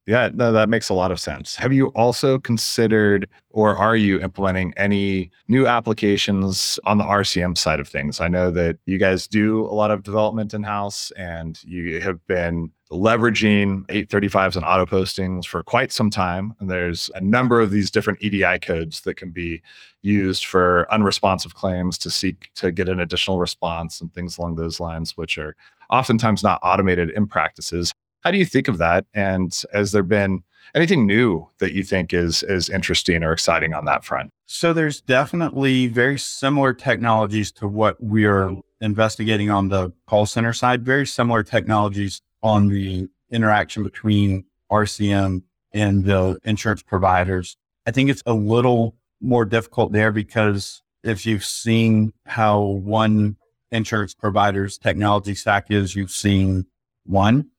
Yeah, 0.08 0.30
no, 0.32 0.52
that 0.52 0.70
makes 0.70 0.88
a 0.88 0.94
lot 0.94 1.12
of 1.12 1.20
sense. 1.20 1.54
Have 1.56 1.70
you 1.70 1.88
also 1.88 2.38
considered 2.38 3.28
or 3.50 3.76
are 3.76 3.94
you 3.94 4.18
implementing 4.20 4.72
any 4.78 5.30
new 5.48 5.66
applications 5.66 6.80
on 6.84 6.96
the 6.96 7.04
RCM 7.04 7.58
side 7.58 7.78
of 7.78 7.88
things? 7.88 8.18
I 8.18 8.26
know 8.26 8.50
that 8.52 8.78
you 8.86 8.96
guys 8.96 9.28
do 9.28 9.66
a 9.66 9.74
lot 9.74 9.90
of 9.90 10.02
development 10.02 10.54
in 10.54 10.62
house 10.62 11.10
and 11.18 11.62
you 11.62 12.00
have 12.00 12.26
been 12.26 12.72
leveraging 12.90 13.84
835s 13.88 14.56
and 14.56 14.64
auto 14.64 14.86
postings 14.86 15.44
for 15.44 15.62
quite 15.62 15.92
some 15.92 16.08
time. 16.08 16.54
And 16.58 16.70
there's 16.70 17.10
a 17.14 17.20
number 17.20 17.60
of 17.60 17.70
these 17.70 17.90
different 17.90 18.22
EDI 18.22 18.60
codes 18.60 19.02
that 19.02 19.18
can 19.18 19.28
be 19.30 19.60
used 20.00 20.46
for 20.46 20.90
unresponsive 20.90 21.54
claims 21.54 21.98
to 21.98 22.08
seek 22.08 22.48
to 22.54 22.72
get 22.72 22.88
an 22.88 22.98
additional 22.98 23.38
response 23.40 24.00
and 24.00 24.10
things 24.14 24.38
along 24.38 24.54
those 24.54 24.80
lines, 24.80 25.18
which 25.18 25.36
are 25.36 25.54
oftentimes 25.90 26.42
not 26.42 26.60
automated 26.62 27.10
in 27.10 27.26
practices. 27.26 27.92
How 28.22 28.30
do 28.30 28.38
you 28.38 28.44
think 28.44 28.68
of 28.68 28.78
that? 28.78 29.06
And 29.14 29.56
has 29.72 29.92
there 29.92 30.02
been 30.02 30.42
anything 30.74 31.06
new 31.06 31.48
that 31.58 31.72
you 31.72 31.82
think 31.82 32.12
is 32.12 32.42
is 32.42 32.68
interesting 32.68 33.22
or 33.22 33.32
exciting 33.32 33.74
on 33.74 33.84
that 33.86 34.04
front? 34.04 34.30
So 34.46 34.72
there's 34.72 35.00
definitely 35.00 35.86
very 35.86 36.18
similar 36.18 36.72
technologies 36.72 37.52
to 37.52 37.68
what 37.68 37.96
we're 38.00 38.56
investigating 38.80 39.50
on 39.50 39.68
the 39.68 39.92
call 40.06 40.26
center 40.26 40.52
side, 40.52 40.84
very 40.84 41.06
similar 41.06 41.42
technologies 41.42 42.20
on 42.42 42.68
the 42.68 43.08
interaction 43.30 43.82
between 43.82 44.44
RCM 44.70 45.42
and 45.72 46.04
the 46.04 46.38
insurance 46.44 46.82
providers. 46.82 47.56
I 47.86 47.90
think 47.90 48.10
it's 48.10 48.22
a 48.26 48.34
little 48.34 48.96
more 49.20 49.44
difficult 49.44 49.92
there 49.92 50.12
because 50.12 50.82
if 51.02 51.26
you've 51.26 51.44
seen 51.44 52.12
how 52.26 52.60
one 52.60 53.36
insurance 53.70 54.14
provider's 54.14 54.78
technology 54.78 55.34
stack 55.34 55.70
is, 55.70 55.94
you've 55.94 56.10
seen 56.10 56.66
one. 57.04 57.50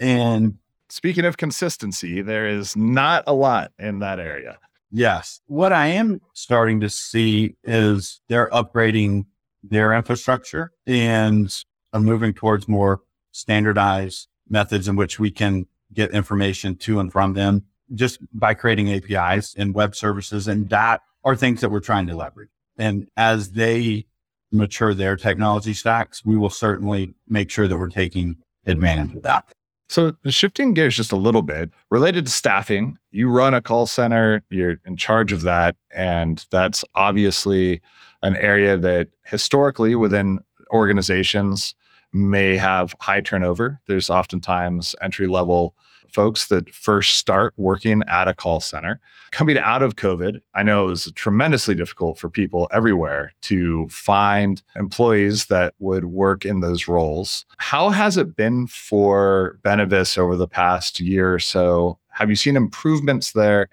And 0.00 0.58
speaking 0.88 1.24
of 1.24 1.36
consistency, 1.36 2.22
there 2.22 2.46
is 2.46 2.76
not 2.76 3.24
a 3.26 3.32
lot 3.32 3.72
in 3.78 3.98
that 4.00 4.20
area. 4.20 4.58
Yes. 4.90 5.40
What 5.46 5.72
I 5.72 5.86
am 5.88 6.20
starting 6.32 6.80
to 6.80 6.88
see 6.88 7.56
is 7.64 8.20
they're 8.28 8.48
upgrading 8.50 9.26
their 9.62 9.92
infrastructure 9.92 10.72
and 10.86 11.64
are 11.92 12.00
moving 12.00 12.32
towards 12.32 12.68
more 12.68 13.02
standardized 13.32 14.28
methods 14.48 14.88
in 14.88 14.96
which 14.96 15.18
we 15.18 15.30
can 15.30 15.66
get 15.92 16.10
information 16.12 16.76
to 16.76 17.00
and 17.00 17.12
from 17.12 17.34
them 17.34 17.64
just 17.94 18.18
by 18.32 18.54
creating 18.54 18.90
APIs 18.90 19.54
and 19.56 19.74
web 19.74 19.94
services. 19.94 20.48
And 20.48 20.68
that 20.70 21.02
are 21.24 21.36
things 21.36 21.60
that 21.60 21.70
we're 21.70 21.80
trying 21.80 22.06
to 22.06 22.16
leverage. 22.16 22.50
And 22.76 23.08
as 23.16 23.52
they 23.52 24.06
mature 24.50 24.94
their 24.94 25.16
technology 25.16 25.74
stacks, 25.74 26.24
we 26.24 26.36
will 26.36 26.50
certainly 26.50 27.14
make 27.28 27.50
sure 27.50 27.68
that 27.68 27.76
we're 27.76 27.88
taking 27.88 28.36
advantage 28.66 29.16
of 29.16 29.22
that. 29.22 29.52
So, 29.88 30.12
shifting 30.26 30.74
gears 30.74 30.96
just 30.96 31.12
a 31.12 31.16
little 31.16 31.40
bit 31.42 31.70
related 31.90 32.26
to 32.26 32.32
staffing, 32.32 32.98
you 33.10 33.30
run 33.30 33.54
a 33.54 33.62
call 33.62 33.86
center, 33.86 34.42
you're 34.50 34.78
in 34.84 34.96
charge 34.96 35.32
of 35.32 35.42
that. 35.42 35.76
And 35.90 36.44
that's 36.50 36.84
obviously 36.94 37.80
an 38.22 38.36
area 38.36 38.76
that 38.76 39.08
historically 39.24 39.94
within 39.94 40.40
organizations 40.72 41.74
may 42.12 42.56
have 42.56 42.94
high 43.00 43.22
turnover. 43.22 43.80
There's 43.86 44.10
oftentimes 44.10 44.94
entry 45.00 45.26
level 45.26 45.74
folks 46.12 46.48
that 46.48 46.72
first 46.74 47.16
start 47.16 47.54
working 47.56 48.02
at 48.08 48.28
a 48.28 48.34
call 48.34 48.60
center. 48.60 49.00
Coming 49.30 49.58
out 49.58 49.82
of 49.82 49.96
COVID, 49.96 50.40
I 50.54 50.62
know 50.62 50.86
it 50.86 50.90
was 50.90 51.12
tremendously 51.14 51.74
difficult 51.74 52.18
for 52.18 52.30
people 52.30 52.68
everywhere 52.72 53.32
to 53.42 53.88
find 53.88 54.62
employees 54.76 55.46
that 55.46 55.74
would 55.78 56.06
work 56.06 56.44
in 56.44 56.60
those 56.60 56.88
roles. 56.88 57.44
How 57.58 57.90
has 57.90 58.16
it 58.16 58.36
been 58.36 58.66
for 58.66 59.58
Benevis 59.62 60.16
over 60.16 60.36
the 60.36 60.48
past 60.48 61.00
year 61.00 61.34
or 61.34 61.38
so? 61.38 61.98
Have 62.10 62.30
you 62.30 62.36
seen 62.36 62.56
improvements 62.56 63.32
there? 63.32 63.68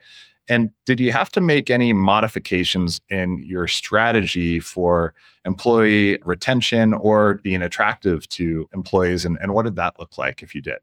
And 0.48 0.70
did 0.86 1.00
you 1.00 1.12
have 1.12 1.32
to 1.32 1.42
make 1.42 1.70
any 1.70 1.92
modifications 1.94 3.01
in 3.10 3.42
your 3.44 3.68
strategy 3.68 4.60
for 4.60 5.13
employee 5.44 6.20
retention 6.24 6.94
or 6.94 7.36
being 7.36 7.63
attractive 7.63 8.27
to 8.30 8.70
employees? 8.74 9.25
And, 9.25 9.38
and 9.42 9.54
what 9.54 9.63
did 9.63 9.75
that 9.77 9.98
look 9.98 10.18
like 10.18 10.44
if 10.44 10.54
you 10.54 10.62
did? 10.62 10.80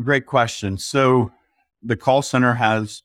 Great 0.00 0.26
question. 0.26 0.76
So 0.76 1.32
the 1.82 1.96
call 1.96 2.22
center 2.22 2.54
has 2.54 3.02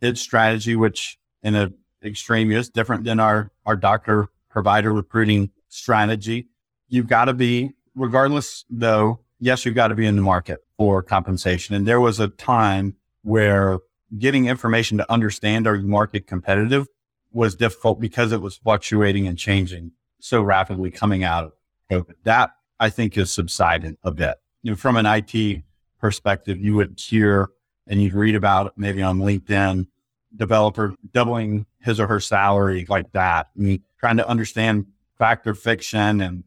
its 0.00 0.20
strategy, 0.20 0.74
which 0.74 1.18
in 1.42 1.54
an 1.54 1.74
extreme 2.04 2.50
is 2.50 2.68
different 2.68 3.04
than 3.04 3.20
our, 3.20 3.52
our 3.64 3.76
doctor 3.76 4.28
provider 4.50 4.92
recruiting 4.92 5.50
strategy. 5.68 6.48
You've 6.88 7.06
got 7.06 7.26
to 7.26 7.34
be, 7.34 7.72
regardless 7.94 8.64
though, 8.70 9.20
yes, 9.38 9.64
you've 9.64 9.74
got 9.74 9.88
to 9.88 9.94
be 9.94 10.06
in 10.06 10.16
the 10.16 10.22
market 10.22 10.60
for 10.76 11.02
compensation. 11.02 11.74
And 11.74 11.86
there 11.86 12.00
was 12.00 12.18
a 12.18 12.28
time 12.28 12.96
where 13.22 13.78
getting 14.18 14.46
information 14.46 14.98
to 14.98 15.12
understand 15.12 15.66
are 15.66 15.76
you 15.76 15.86
market 15.86 16.26
competitive 16.26 16.86
was 17.32 17.54
difficult 17.54 18.00
because 18.00 18.32
it 18.32 18.40
was 18.40 18.56
fluctuating 18.56 19.26
and 19.26 19.36
changing 19.38 19.92
so 20.20 20.42
rapidly 20.42 20.90
coming 20.90 21.22
out 21.22 21.44
of 21.44 21.52
COVID. 21.90 22.14
That 22.24 22.50
I 22.80 22.88
think 22.88 23.16
is 23.16 23.32
subsided 23.32 23.96
a 24.02 24.10
bit. 24.10 24.36
You 24.62 24.72
know, 24.72 24.76
from 24.76 24.96
an 24.96 25.06
IT 25.06 25.62
perspective, 26.06 26.60
you 26.60 26.76
would 26.76 27.00
hear 27.00 27.48
and 27.88 28.00
you'd 28.00 28.14
read 28.14 28.36
about 28.36 28.72
maybe 28.78 29.02
on 29.02 29.18
LinkedIn, 29.18 29.88
developer 30.36 30.94
doubling 31.12 31.66
his 31.80 31.98
or 31.98 32.06
her 32.06 32.20
salary 32.20 32.86
like 32.88 33.10
that. 33.10 33.48
I 33.56 33.60
mean, 33.60 33.82
trying 33.98 34.18
to 34.18 34.28
understand 34.28 34.86
fact 35.18 35.48
or 35.48 35.54
fiction. 35.54 36.20
And 36.20 36.44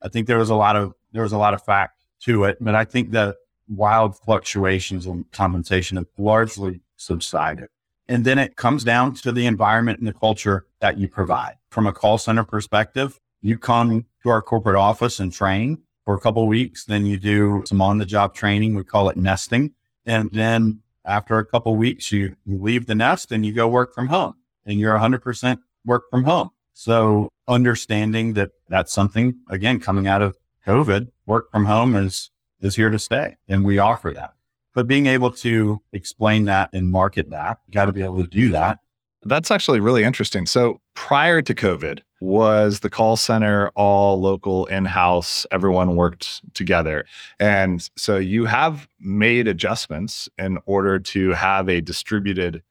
I 0.00 0.08
think 0.08 0.28
there 0.28 0.38
was 0.38 0.50
a 0.50 0.54
lot 0.54 0.76
of, 0.76 0.94
there 1.10 1.24
was 1.24 1.32
a 1.32 1.38
lot 1.38 1.54
of 1.54 1.64
fact 1.64 2.04
to 2.20 2.44
it, 2.44 2.58
but 2.60 2.76
I 2.76 2.84
think 2.84 3.10
that 3.10 3.34
wild 3.68 4.16
fluctuations 4.16 5.06
in 5.06 5.24
compensation 5.32 5.96
have 5.96 6.06
largely 6.16 6.80
subsided. 6.96 7.66
And 8.08 8.24
then 8.24 8.38
it 8.38 8.54
comes 8.54 8.84
down 8.84 9.14
to 9.14 9.32
the 9.32 9.46
environment 9.46 9.98
and 9.98 10.06
the 10.06 10.12
culture 10.12 10.66
that 10.80 10.98
you 10.98 11.08
provide. 11.08 11.56
From 11.70 11.88
a 11.88 11.92
call 11.92 12.16
center 12.16 12.44
perspective, 12.44 13.18
you 13.42 13.58
come 13.58 14.06
to 14.22 14.28
our 14.28 14.42
corporate 14.42 14.76
office 14.76 15.18
and 15.18 15.32
train 15.32 15.82
for 16.04 16.14
a 16.14 16.20
couple 16.20 16.46
weeks. 16.46 16.84
Then 16.84 17.06
you 17.06 17.18
do 17.18 17.62
some 17.66 17.80
on 17.80 17.98
the 17.98 18.06
job 18.06 18.34
training. 18.34 18.74
We 18.74 18.84
call 18.84 19.08
it 19.08 19.16
nesting. 19.16 19.72
And 20.06 20.30
then 20.32 20.80
after 21.04 21.38
a 21.38 21.46
couple 21.46 21.76
weeks, 21.76 22.12
you, 22.12 22.36
leave 22.46 22.86
the 22.86 22.94
nest 22.94 23.32
and 23.32 23.44
you 23.44 23.52
go 23.52 23.68
work 23.68 23.94
from 23.94 24.08
home 24.08 24.34
and 24.64 24.78
you're 24.78 24.98
100% 24.98 25.58
work 25.84 26.04
from 26.10 26.24
home. 26.24 26.50
So 26.72 27.28
understanding 27.48 28.34
that 28.34 28.50
that's 28.68 28.92
something, 28.92 29.40
again, 29.48 29.80
coming 29.80 30.06
out 30.06 30.22
of 30.22 30.36
COVID, 30.66 31.08
work 31.26 31.50
from 31.50 31.66
home 31.66 31.96
is, 31.96 32.30
is 32.60 32.76
here 32.76 32.90
to 32.90 32.98
stay. 32.98 33.36
And 33.48 33.64
we 33.64 33.78
offer 33.78 34.12
that. 34.14 34.34
But 34.74 34.86
being 34.86 35.06
able 35.06 35.32
to 35.32 35.82
explain 35.92 36.44
that 36.44 36.70
and 36.72 36.90
market 36.90 37.30
that, 37.30 37.58
got 37.70 37.86
to 37.86 37.92
be 37.92 38.02
able 38.02 38.22
to 38.22 38.28
do 38.28 38.50
that. 38.50 38.78
That's 39.24 39.50
actually 39.50 39.80
really 39.80 40.02
interesting. 40.02 40.46
So 40.46 40.80
prior 40.94 41.42
to 41.42 41.54
COVID, 41.54 42.00
was 42.20 42.80
the 42.80 42.90
call 42.90 43.16
center 43.16 43.68
all 43.70 44.20
local 44.20 44.66
in 44.66 44.84
house? 44.84 45.46
Everyone 45.50 45.96
worked 45.96 46.42
together. 46.54 47.06
And 47.38 47.88
so 47.96 48.16
you 48.16 48.44
have 48.46 48.88
made 48.98 49.48
adjustments 49.48 50.28
in 50.38 50.58
order 50.66 50.98
to 50.98 51.30
have 51.30 51.68
a 51.68 51.80
distributed 51.80 52.62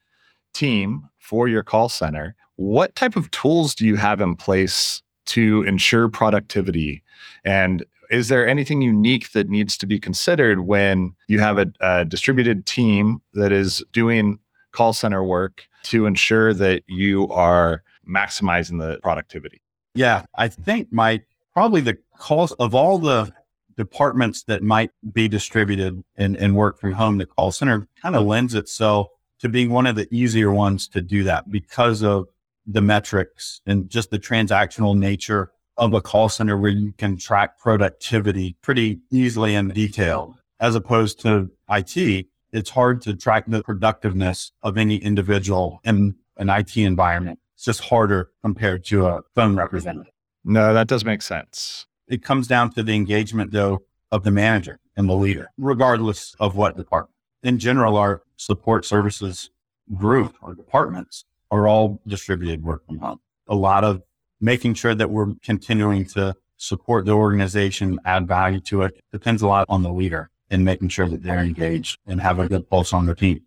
team 0.53 1.09
for 1.17 1.47
your 1.47 1.63
call 1.63 1.89
center. 1.89 2.35
What 2.55 2.95
type 2.95 3.15
of 3.15 3.31
tools 3.31 3.73
do 3.73 3.85
you 3.85 3.95
have 3.95 4.21
in 4.21 4.35
place 4.35 5.01
to 5.27 5.63
ensure 5.63 6.09
productivity? 6.09 7.03
And 7.43 7.85
is 8.09 8.27
there 8.27 8.47
anything 8.47 8.81
unique 8.81 9.31
that 9.33 9.49
needs 9.49 9.77
to 9.77 9.85
be 9.85 9.99
considered 9.99 10.61
when 10.61 11.15
you 11.27 11.39
have 11.39 11.59
a, 11.59 11.71
a 11.79 12.05
distributed 12.05 12.65
team 12.65 13.21
that 13.33 13.51
is 13.51 13.83
doing 13.93 14.39
call 14.71 14.93
center 14.93 15.23
work 15.23 15.67
to 15.83 16.05
ensure 16.05 16.53
that 16.53 16.83
you 16.87 17.27
are 17.29 17.83
maximizing 18.07 18.79
the 18.79 18.99
productivity? 19.01 19.61
Yeah, 19.95 20.25
I 20.35 20.47
think 20.47 20.91
my 20.91 21.21
probably 21.53 21.81
the 21.81 21.97
cost 22.17 22.55
of 22.59 22.75
all 22.75 22.97
the 22.99 23.31
departments 23.75 24.43
that 24.43 24.61
might 24.61 24.91
be 25.13 25.27
distributed 25.27 26.03
and, 26.17 26.35
and 26.35 26.55
work 26.55 26.79
from 26.79 26.91
home, 26.91 27.17
the 27.17 27.25
call 27.25 27.51
center 27.51 27.87
kind 28.01 28.15
of 28.15 28.25
lends 28.25 28.53
itself 28.53 29.07
to 29.39 29.47
being 29.47 29.69
one 29.69 29.87
of 29.87 29.95
the 29.95 30.07
easier 30.13 30.51
ones 30.51 30.87
to 30.89 31.01
do 31.01 31.23
that 31.23 31.49
because 31.49 32.03
of 32.03 32.27
the 32.67 32.81
metrics 32.81 33.61
and 33.65 33.89
just 33.89 34.11
the 34.11 34.19
transactional 34.19 34.97
nature 34.97 35.51
of 35.77 35.93
a 35.93 36.01
call 36.01 36.27
center 36.27 36.57
where 36.57 36.69
you 36.69 36.91
can 36.97 37.17
track 37.17 37.57
productivity 37.57 38.57
pretty 38.61 38.99
easily 39.11 39.55
in 39.55 39.69
detail 39.69 40.35
as 40.59 40.75
opposed 40.75 41.19
to 41.21 41.49
IT. 41.69 42.27
It's 42.51 42.71
hard 42.71 43.01
to 43.03 43.15
track 43.15 43.45
the 43.47 43.63
productiveness 43.63 44.51
of 44.63 44.77
any 44.77 44.97
individual 44.97 45.81
in 45.83 46.15
an 46.37 46.49
IT 46.49 46.75
environment. 46.77 47.39
It's 47.55 47.65
just 47.65 47.81
harder 47.81 48.31
compared 48.41 48.85
to 48.85 49.05
a 49.05 49.21
phone 49.35 49.55
representative. 49.55 50.13
No, 50.43 50.73
that 50.73 50.87
does 50.87 51.05
make 51.05 51.21
sense. 51.21 51.85
It 52.07 52.23
comes 52.23 52.47
down 52.47 52.71
to 52.73 52.83
the 52.83 52.93
engagement 52.93 53.51
though 53.51 53.83
of 54.11 54.23
the 54.23 54.31
manager 54.31 54.79
and 54.97 55.07
the 55.07 55.13
leader, 55.13 55.51
regardless 55.57 56.35
of 56.39 56.55
what 56.55 56.75
department. 56.75 57.15
In 57.43 57.59
general, 57.59 57.97
our 57.97 58.23
support 58.35 58.85
services 58.85 59.51
group 59.95 60.35
or 60.41 60.55
departments 60.55 61.25
are 61.51 61.67
all 61.67 62.01
distributed 62.07 62.63
work 62.63 62.85
from 62.85 62.99
home. 62.99 63.19
A 63.47 63.55
lot 63.55 63.83
of 63.83 64.01
making 64.41 64.73
sure 64.73 64.95
that 64.95 65.09
we're 65.09 65.33
continuing 65.43 66.05
to 66.05 66.35
support 66.57 67.05
the 67.05 67.11
organization, 67.11 67.99
add 68.05 68.27
value 68.27 68.59
to 68.59 68.81
it 68.83 69.01
depends 69.11 69.41
a 69.41 69.47
lot 69.47 69.65
on 69.69 69.83
the 69.83 69.91
leader 69.91 70.29
and 70.49 70.65
making 70.65 70.89
sure 70.89 71.07
that 71.07 71.23
they're 71.23 71.39
engaged 71.39 71.99
and 72.05 72.21
have 72.21 72.39
a 72.39 72.47
good 72.47 72.69
pulse 72.69 72.93
on 72.93 73.05
their 73.05 73.15
team. 73.15 73.41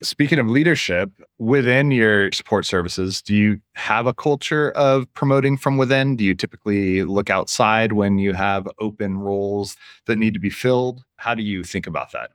Speaking 0.00 0.38
of 0.38 0.46
leadership 0.46 1.10
within 1.38 1.90
your 1.90 2.30
support 2.30 2.64
services, 2.64 3.20
do 3.20 3.34
you 3.34 3.60
have 3.74 4.06
a 4.06 4.14
culture 4.14 4.70
of 4.72 5.12
promoting 5.14 5.56
from 5.56 5.76
within? 5.76 6.14
Do 6.14 6.24
you 6.24 6.34
typically 6.34 7.02
look 7.02 7.30
outside 7.30 7.92
when 7.92 8.18
you 8.18 8.32
have 8.32 8.68
open 8.78 9.18
roles 9.18 9.76
that 10.06 10.16
need 10.16 10.34
to 10.34 10.40
be 10.40 10.50
filled? 10.50 11.02
How 11.16 11.34
do 11.34 11.42
you 11.42 11.64
think 11.64 11.88
about 11.88 12.12
that? 12.12 12.30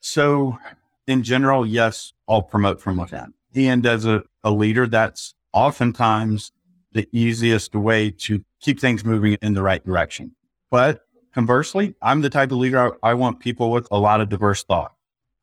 So, 0.00 0.58
in 1.06 1.22
general, 1.22 1.66
yes, 1.66 2.12
I'll 2.28 2.42
promote 2.42 2.80
from 2.80 2.98
within. 2.98 3.32
And 3.54 3.86
as 3.86 4.04
a, 4.04 4.22
a 4.44 4.50
leader, 4.50 4.86
that's 4.86 5.34
oftentimes 5.54 6.52
the 6.92 7.08
easiest 7.10 7.74
way 7.74 8.10
to 8.10 8.44
keep 8.60 8.80
things 8.80 9.04
moving 9.04 9.38
in 9.40 9.54
the 9.54 9.62
right 9.62 9.84
direction. 9.84 10.34
But 10.70 11.06
conversely, 11.32 11.94
I'm 12.02 12.20
the 12.20 12.30
type 12.30 12.52
of 12.52 12.58
leader 12.58 12.96
I, 13.02 13.10
I 13.10 13.14
want 13.14 13.40
people 13.40 13.70
with 13.70 13.88
a 13.90 13.98
lot 13.98 14.20
of 14.20 14.28
diverse 14.28 14.62
thought. 14.64 14.94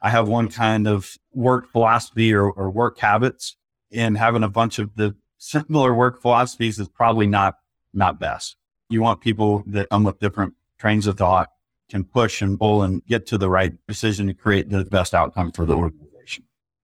I 0.01 0.09
have 0.09 0.27
one 0.27 0.49
kind 0.49 0.87
of 0.87 1.17
work 1.33 1.71
philosophy 1.71 2.33
or, 2.33 2.49
or 2.49 2.69
work 2.69 2.99
habits 2.99 3.55
and 3.91 4.17
having 4.17 4.43
a 4.43 4.49
bunch 4.49 4.77
of 4.79 4.95
the 4.95 5.15
similar 5.37 5.93
work 5.93 6.21
philosophies 6.21 6.79
is 6.79 6.87
probably 6.87 7.27
not, 7.27 7.55
not 7.93 8.19
best. 8.19 8.57
You 8.89 9.01
want 9.01 9.21
people 9.21 9.63
that 9.67 9.89
come 9.89 10.03
with 10.03 10.19
different 10.19 10.53
trains 10.77 11.07
of 11.07 11.17
thought, 11.17 11.49
can 11.89 12.03
push 12.03 12.41
and 12.41 12.59
pull 12.59 12.83
and 12.83 13.05
get 13.05 13.25
to 13.27 13.37
the 13.37 13.49
right 13.49 13.73
decision 13.87 14.27
to 14.27 14.33
create 14.33 14.69
the 14.69 14.85
best 14.85 15.13
outcome 15.13 15.51
for 15.51 15.65
the 15.65 15.75
organization. 15.75 16.43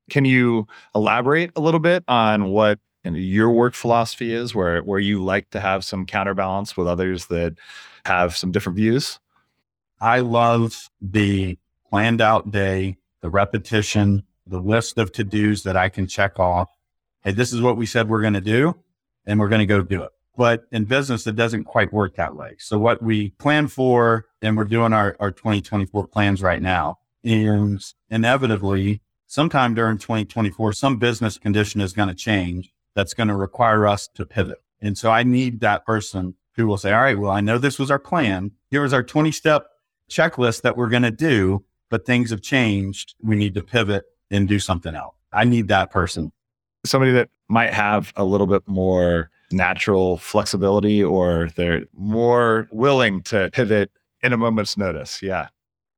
Can 0.10 0.26
you 0.26 0.68
elaborate 0.94 1.52
a 1.56 1.62
little 1.62 1.80
bit 1.80 2.04
on 2.08 2.46
what 2.46 2.80
your 3.04 3.50
work 3.50 3.74
philosophy 3.74 4.34
is, 4.34 4.54
where 4.54 4.82
where 4.82 5.00
you 5.00 5.24
like 5.24 5.50
to 5.52 5.60
have 5.60 5.84
some 5.84 6.06
counterbalance 6.06 6.78
with 6.78 6.88
others 6.88 7.28
that 7.28 7.56
have 8.06 8.36
some 8.36 8.52
different 8.52 8.78
views? 8.78 9.20
I 10.00 10.20
love 10.20 10.90
the 11.02 11.58
planned 11.90 12.22
out 12.22 12.52
day 12.52 12.98
the 13.22 13.30
repetition, 13.30 14.24
the 14.46 14.60
list 14.60 14.98
of 14.98 15.12
to 15.14 15.24
dos 15.24 15.64
that 15.64 15.78
I 15.78 15.90
can 15.90 16.08
check 16.08 16.40
off. 16.40 16.70
Hey, 17.24 17.32
this 17.32 17.54
is 17.54 17.62
what 17.62 17.78
we 17.78 17.86
said 17.86 18.10
we're 18.10 18.22
going 18.22 18.34
to 18.34 18.42
do, 18.42 18.76
and 19.26 19.40
we're 19.40 19.50
going 19.50 19.60
to 19.60 19.66
go 19.66 19.82
do 19.82 20.04
it. 20.04 20.12
But 20.36 20.64
in 20.72 20.86
business, 20.86 21.28
it 21.28 21.36
doesn't 21.36 21.66
quite 21.66 21.94
work 21.94 22.16
that 22.16 22.36
way. 22.36 22.56
So 22.58 22.80
what 22.80 23.02
we 23.02 23.30
plan 23.32 23.68
for, 23.68 24.26
and 24.42 24.58
we're 24.58 24.64
doing 24.64 24.94
our, 24.94 25.16
our 25.20 25.32
2024 25.32 26.08
plans 26.08 26.42
right 26.42 26.62
now, 26.62 26.98
is 27.24 27.94
inevitably 28.10 29.02
sometime 29.28 29.76
during 29.76 29.98
2024, 29.98 30.74
some 30.74 30.98
business 30.98 31.38
condition 31.38 31.80
is 31.80 31.94
going 31.94 32.10
to 32.10 32.16
change 32.16 32.74
that's 32.96 33.14
going 33.14 33.30
to 33.30 33.36
require 33.36 33.88
us 33.88 34.08
to 34.16 34.26
pivot. 34.26 34.62
And 34.82 34.98
so 34.98 35.12
I 35.12 35.24
need 35.24 35.60
that 35.62 35.86
person 35.86 36.36
who 36.56 36.68
will 36.68 36.78
say, 36.78 36.92
all 36.92 37.02
right, 37.02 37.18
well, 37.18 37.32
I 37.32 37.42
know 37.42 37.58
this 37.58 37.80
was 37.80 37.92
our 37.92 38.00
plan. 38.00 38.52
Here 38.70 38.82
was 38.82 38.94
our 38.94 39.04
20 39.04 39.32
step 39.32 39.68
checklist 40.10 40.62
that 40.64 40.76
we're 40.76 40.90
going 40.90 41.04
to 41.04 41.12
do 41.12 41.64
but 41.92 42.06
things 42.06 42.32
have 42.32 42.42
changed. 42.42 43.14
We 43.22 43.36
need 43.36 43.54
to 43.54 43.62
pivot 43.62 44.06
and 44.32 44.48
do 44.48 44.58
something 44.58 44.96
else. 44.96 45.14
I 45.32 45.44
need 45.44 45.68
that 45.68 45.92
person. 45.92 46.32
Somebody 46.84 47.12
that 47.12 47.30
might 47.48 47.74
have 47.74 48.12
a 48.16 48.24
little 48.24 48.48
bit 48.48 48.64
more 48.66 49.30
natural 49.52 50.18
flexibility 50.18 51.04
or 51.04 51.50
they're 51.56 51.84
more 51.94 52.68
willing 52.72 53.22
to 53.24 53.52
pivot 53.54 53.92
in 54.24 54.34
a 54.34 54.38
moment's 54.38 54.78
notice. 54.78 55.22
Yeah. 55.22 55.50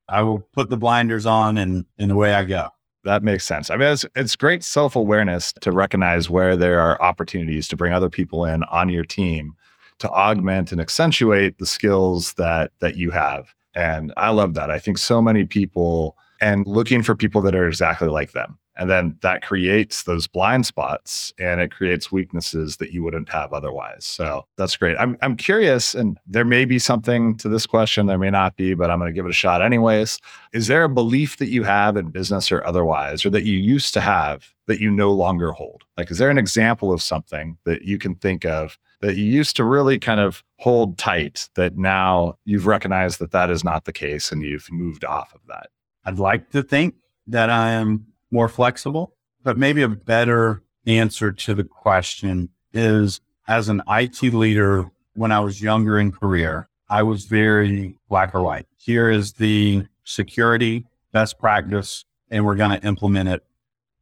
I 0.10 0.24
will 0.24 0.40
put 0.40 0.70
the 0.70 0.78
blinders 0.78 1.26
on 1.26 1.58
and, 1.58 1.86
and 1.98 2.12
away 2.12 2.34
I 2.34 2.44
go. 2.44 2.70
That 3.04 3.24
makes 3.24 3.44
sense. 3.44 3.70
I 3.70 3.76
mean, 3.76 3.90
it's, 3.90 4.06
it's 4.16 4.36
great 4.36 4.64
self 4.64 4.96
awareness 4.96 5.52
to 5.62 5.72
recognize 5.72 6.30
where 6.30 6.56
there 6.56 6.80
are 6.80 7.02
opportunities 7.02 7.68
to 7.70 7.76
bring 7.76 7.94
other 7.94 8.10
people 8.10 8.46
in 8.46 8.64
on 8.66 8.90
your 8.90 9.04
team 9.04 9.56
to 10.00 10.10
augment 10.10 10.72
and 10.72 10.80
accentuate 10.80 11.58
the 11.58 11.66
skills 11.66 12.34
that 12.34 12.72
that 12.80 12.96
you 12.96 13.12
have. 13.12 13.54
And 13.76 14.14
I 14.18 14.30
love 14.30 14.54
that. 14.54 14.70
I 14.72 14.80
think 14.80 14.98
so 14.98 15.22
many 15.22 15.46
people 15.46 16.16
and 16.40 16.66
looking 16.68 17.04
for 17.04 17.16
people 17.16 17.42
that 17.42 17.56
are 17.56 17.68
exactly 17.68 18.08
like 18.08 18.32
them. 18.32 18.58
And 18.76 18.90
then 18.90 19.18
that 19.22 19.44
creates 19.44 20.04
those 20.04 20.26
blind 20.26 20.66
spots 20.66 21.32
and 21.38 21.62
it 21.62 21.72
creates 21.72 22.12
weaknesses 22.12 22.78
that 22.78 22.92
you 22.92 23.04
wouldn't 23.04 23.30
have 23.30 23.54
otherwise. 23.54 24.04
So 24.04 24.46
that's 24.58 24.76
great. 24.76 24.98
I'm, 24.98 25.18
I'm 25.22 25.36
curious, 25.36 25.94
and 25.94 26.18
there 26.26 26.46
may 26.46 26.66
be 26.66 26.80
something 26.80 27.38
to 27.38 27.50
this 27.50 27.68
question, 27.68 28.08
there 28.08 28.18
may 28.18 28.32
not 28.32 28.56
be, 28.56 28.74
but 28.74 28.90
I'm 28.90 29.00
going 29.00 29.12
to 29.12 29.16
give 29.16 29.26
it 29.26 29.30
a 29.30 29.34
shot 29.34 29.62
anyways. 29.62 30.20
Is 30.54 30.68
there 30.68 30.84
a 30.84 30.90
belief 30.90 31.38
that 31.38 31.50
you 31.50 31.64
have 31.64 31.98
in 31.98 32.10
business 32.10 32.52
or 32.52 32.66
otherwise, 32.66 33.26
or 33.26 33.30
that 33.30 33.44
you 33.44 33.58
used 33.58 33.94
to 33.94 34.02
have 34.02 34.54
that 34.68 34.80
you 34.80 34.90
no 34.90 35.12
longer 35.12 35.52
hold? 35.52 35.84
Like, 35.98 36.10
is 36.10 36.18
there 36.18 36.30
an 36.30 36.38
example 36.38 36.92
of 36.92 37.02
something 37.02 37.58
that 37.66 37.84
you 37.84 38.00
can 38.00 38.16
think 38.16 38.46
of 38.46 38.80
that 39.02 39.18
you 39.18 39.26
used 39.26 39.56
to 39.58 39.64
really 39.64 40.00
kind 40.00 40.20
of 40.20 40.44
hold 40.58 40.98
tight 40.98 41.50
that 41.56 41.78
now 41.78 42.38
you've 42.46 42.66
recognized 42.66 43.20
that 43.20 43.32
that 43.32 43.50
is 43.52 43.64
not 43.64 43.86
the 43.86 43.94
case 43.94 44.32
and 44.32 44.42
you've 44.42 44.72
moved 44.72 45.06
off 45.06 45.36
of 45.36 45.42
that? 45.48 45.68
I'd 46.06 46.20
like 46.20 46.50
to 46.52 46.64
think 46.64 46.96
that 47.28 47.50
I 47.50 47.72
am 47.72 48.08
more 48.34 48.50
flexible. 48.50 49.14
But 49.44 49.58
maybe 49.58 49.82
a 49.84 49.88
better 49.88 50.64
answer 50.86 51.32
to 51.32 51.54
the 51.54 51.64
question 51.64 52.50
is 52.74 53.22
as 53.48 53.70
an 53.70 53.82
IT 53.88 54.22
leader, 54.34 54.90
when 55.14 55.32
I 55.32 55.40
was 55.40 55.62
younger 55.62 56.00
in 56.00 56.12
career, 56.12 56.68
I 56.90 57.04
was 57.04 57.26
very 57.26 57.98
black 58.10 58.34
or 58.34 58.42
white. 58.42 58.66
Here 58.78 59.10
is 59.10 59.34
the 59.34 59.86
security 60.04 60.86
best 61.12 61.40
practice, 61.40 62.06
and 62.30 62.46
we're 62.46 62.56
going 62.56 62.78
to 62.80 62.86
implement 62.86 63.30
it 63.30 63.44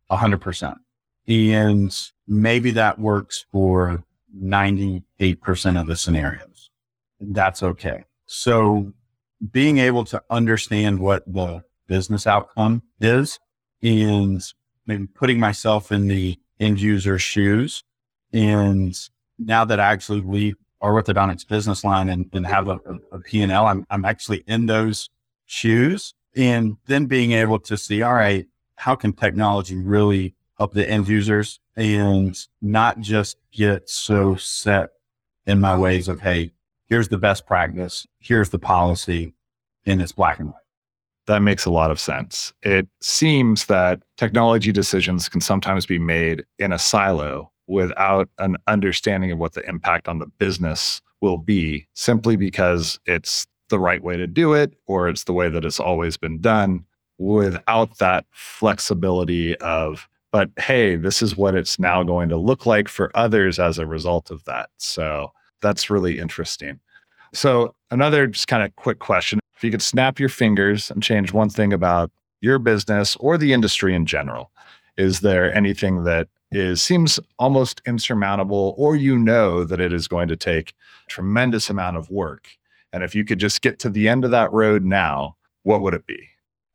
100%. 0.09 0.77
And 1.27 2.11
maybe 2.27 2.71
that 2.71 2.99
works 2.99 3.45
for 3.51 4.03
98% 4.35 5.03
of 5.79 5.87
the 5.87 5.95
scenarios. 5.95 6.69
That's 7.19 7.61
okay. 7.61 8.05
So 8.25 8.93
being 9.51 9.77
able 9.77 10.05
to 10.05 10.23
understand 10.29 10.99
what 10.99 11.23
the 11.31 11.63
business 11.87 12.25
outcome 12.25 12.83
is 13.01 13.39
and 13.83 14.41
maybe 14.85 15.07
putting 15.07 15.39
myself 15.39 15.91
in 15.91 16.07
the 16.07 16.37
end 16.59 16.79
user 16.79 17.17
shoes. 17.17 17.83
And 18.33 18.97
now 19.37 19.65
that 19.65 19.79
I 19.79 19.91
actually 19.91 20.21
leave 20.21 20.55
our 20.81 21.01
orthodontics 21.01 21.47
business 21.47 21.83
line 21.83 22.09
and, 22.09 22.29
and 22.33 22.45
have 22.45 22.67
a, 22.67 22.79
a, 22.85 23.15
a 23.17 23.19
P&L, 23.19 23.65
I'm, 23.65 23.85
I'm 23.89 24.05
actually 24.05 24.43
in 24.47 24.65
those 24.65 25.09
shoes. 25.45 26.13
And 26.35 26.77
then 26.85 27.05
being 27.05 27.33
able 27.33 27.59
to 27.59 27.77
see, 27.77 28.01
all 28.01 28.13
right, 28.13 28.47
how 28.75 28.95
can 28.95 29.13
technology 29.13 29.75
really 29.75 30.35
help 30.57 30.73
the 30.73 30.89
end 30.89 31.07
users 31.07 31.59
and 31.75 32.37
not 32.61 32.99
just 32.99 33.37
get 33.51 33.89
so 33.89 34.35
set 34.35 34.89
in 35.45 35.59
my 35.59 35.77
ways 35.77 36.07
of, 36.07 36.21
hey, 36.21 36.51
here's 36.85 37.09
the 37.09 37.17
best 37.17 37.45
practice, 37.45 38.07
here's 38.19 38.49
the 38.49 38.59
policy, 38.59 39.33
and 39.85 40.01
it's 40.01 40.11
black 40.11 40.39
and 40.39 40.49
white. 40.49 40.60
That 41.31 41.43
makes 41.43 41.63
a 41.63 41.71
lot 41.71 41.91
of 41.91 41.97
sense. 41.97 42.51
It 42.61 42.89
seems 42.99 43.67
that 43.67 44.03
technology 44.17 44.73
decisions 44.73 45.29
can 45.29 45.39
sometimes 45.39 45.85
be 45.85 45.97
made 45.97 46.43
in 46.59 46.73
a 46.73 46.77
silo 46.77 47.49
without 47.67 48.27
an 48.39 48.57
understanding 48.67 49.31
of 49.31 49.39
what 49.39 49.53
the 49.53 49.65
impact 49.65 50.09
on 50.09 50.19
the 50.19 50.25
business 50.25 51.01
will 51.21 51.37
be, 51.37 51.87
simply 51.93 52.35
because 52.35 52.99
it's 53.05 53.47
the 53.69 53.79
right 53.79 54.03
way 54.03 54.17
to 54.17 54.27
do 54.27 54.51
it 54.51 54.73
or 54.87 55.07
it's 55.07 55.23
the 55.23 55.31
way 55.31 55.47
that 55.47 55.63
it's 55.63 55.79
always 55.79 56.17
been 56.17 56.41
done 56.41 56.83
without 57.17 57.97
that 57.99 58.25
flexibility 58.31 59.55
of, 59.59 60.09
but 60.33 60.49
hey, 60.57 60.97
this 60.97 61.21
is 61.21 61.37
what 61.37 61.55
it's 61.55 61.79
now 61.79 62.03
going 62.03 62.27
to 62.27 62.35
look 62.35 62.65
like 62.65 62.89
for 62.89 63.09
others 63.15 63.57
as 63.57 63.79
a 63.79 63.87
result 63.87 64.31
of 64.31 64.43
that. 64.43 64.69
So 64.79 65.31
that's 65.61 65.89
really 65.89 66.19
interesting. 66.19 66.81
So, 67.33 67.73
another 67.89 68.27
just 68.27 68.49
kind 68.49 68.63
of 68.63 68.75
quick 68.75 68.99
question 68.99 69.39
if 69.61 69.63
you 69.63 69.69
could 69.69 69.83
snap 69.83 70.19
your 70.19 70.27
fingers 70.27 70.89
and 70.89 71.03
change 71.03 71.33
one 71.33 71.51
thing 71.51 71.71
about 71.71 72.09
your 72.41 72.57
business 72.57 73.15
or 73.17 73.37
the 73.37 73.53
industry 73.53 73.93
in 73.93 74.07
general, 74.07 74.49
is 74.97 75.19
there 75.19 75.53
anything 75.53 76.03
that 76.03 76.29
is 76.51 76.81
seems 76.81 77.19
almost 77.37 77.79
insurmountable 77.85 78.73
or 78.75 78.95
you 78.95 79.19
know 79.19 79.63
that 79.63 79.79
it 79.79 79.93
is 79.93 80.07
going 80.07 80.27
to 80.27 80.35
take 80.35 80.73
tremendous 81.07 81.69
amount 81.69 81.95
of 81.95 82.09
work? 82.09 82.47
And 82.91 83.03
if 83.03 83.13
you 83.13 83.23
could 83.23 83.37
just 83.37 83.61
get 83.61 83.77
to 83.79 83.89
the 83.91 84.09
end 84.09 84.25
of 84.25 84.31
that 84.31 84.51
road 84.51 84.83
now 84.83 85.37
what 85.61 85.81
would 85.81 85.93
it 85.93 86.07
be? 86.07 86.29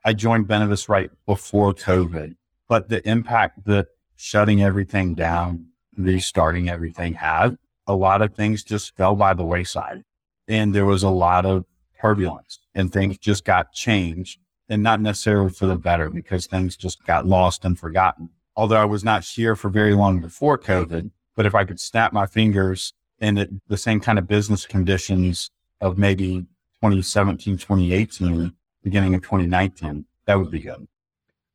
I 0.04 0.12
joined 0.12 0.46
benevis 0.46 0.88
right 0.88 1.10
before 1.26 1.74
covid 1.74 2.36
but 2.68 2.88
the 2.88 3.06
impact 3.08 3.64
that 3.64 3.88
shutting 4.14 4.62
everything 4.62 5.16
down 5.16 5.66
restarting 5.98 6.68
everything 6.68 7.14
had 7.14 7.58
a 7.88 7.96
lot 7.96 8.22
of 8.22 8.36
things 8.36 8.62
just 8.62 8.94
fell 8.96 9.16
by 9.16 9.34
the 9.34 9.44
wayside. 9.44 10.04
And 10.46 10.72
there 10.72 10.86
was 10.86 11.02
a 11.02 11.10
lot 11.10 11.44
of 11.44 11.64
turbulence 12.00 12.60
and 12.74 12.92
things 12.92 13.18
just 13.18 13.44
got 13.44 13.72
changed 13.72 14.40
and 14.68 14.82
not 14.82 15.00
necessarily 15.00 15.50
for 15.50 15.66
the 15.66 15.76
better 15.76 16.10
because 16.10 16.46
things 16.46 16.76
just 16.76 17.04
got 17.04 17.26
lost 17.26 17.64
and 17.64 17.78
forgotten. 17.78 18.28
Although 18.56 18.80
I 18.80 18.84
was 18.84 19.04
not 19.04 19.24
here 19.24 19.54
for 19.54 19.68
very 19.68 19.94
long 19.94 20.20
before 20.20 20.58
COVID, 20.58 21.10
but 21.34 21.46
if 21.46 21.54
I 21.54 21.64
could 21.64 21.78
snap 21.78 22.12
my 22.12 22.26
fingers 22.26 22.94
and 23.20 23.38
it, 23.38 23.50
the 23.68 23.76
same 23.76 24.00
kind 24.00 24.18
of 24.18 24.26
business 24.26 24.66
conditions 24.66 25.50
of 25.80 25.98
maybe 25.98 26.40
2017, 26.80 27.58
2018, 27.58 28.52
beginning 28.82 29.14
of 29.14 29.22
2019, 29.22 30.04
that 30.26 30.38
would 30.38 30.50
be 30.50 30.60
good. 30.60 30.86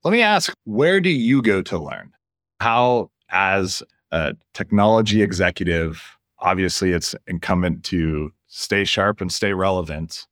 Let 0.04 0.12
me 0.12 0.22
ask, 0.22 0.54
where 0.64 1.00
do 1.00 1.10
you 1.10 1.42
go 1.42 1.62
to 1.64 1.78
learn? 1.78 2.12
How, 2.60 3.12
as 3.30 3.84
a 4.12 4.36
technology 4.54 5.22
executive, 5.22 6.02
obviously 6.40 6.92
it's 6.92 7.16
incumbent 7.28 7.84
to 7.86 8.32
stay 8.48 8.84
sharp 8.84 9.22
and 9.22 9.32
stay 9.32 9.54
relevant 9.54 10.28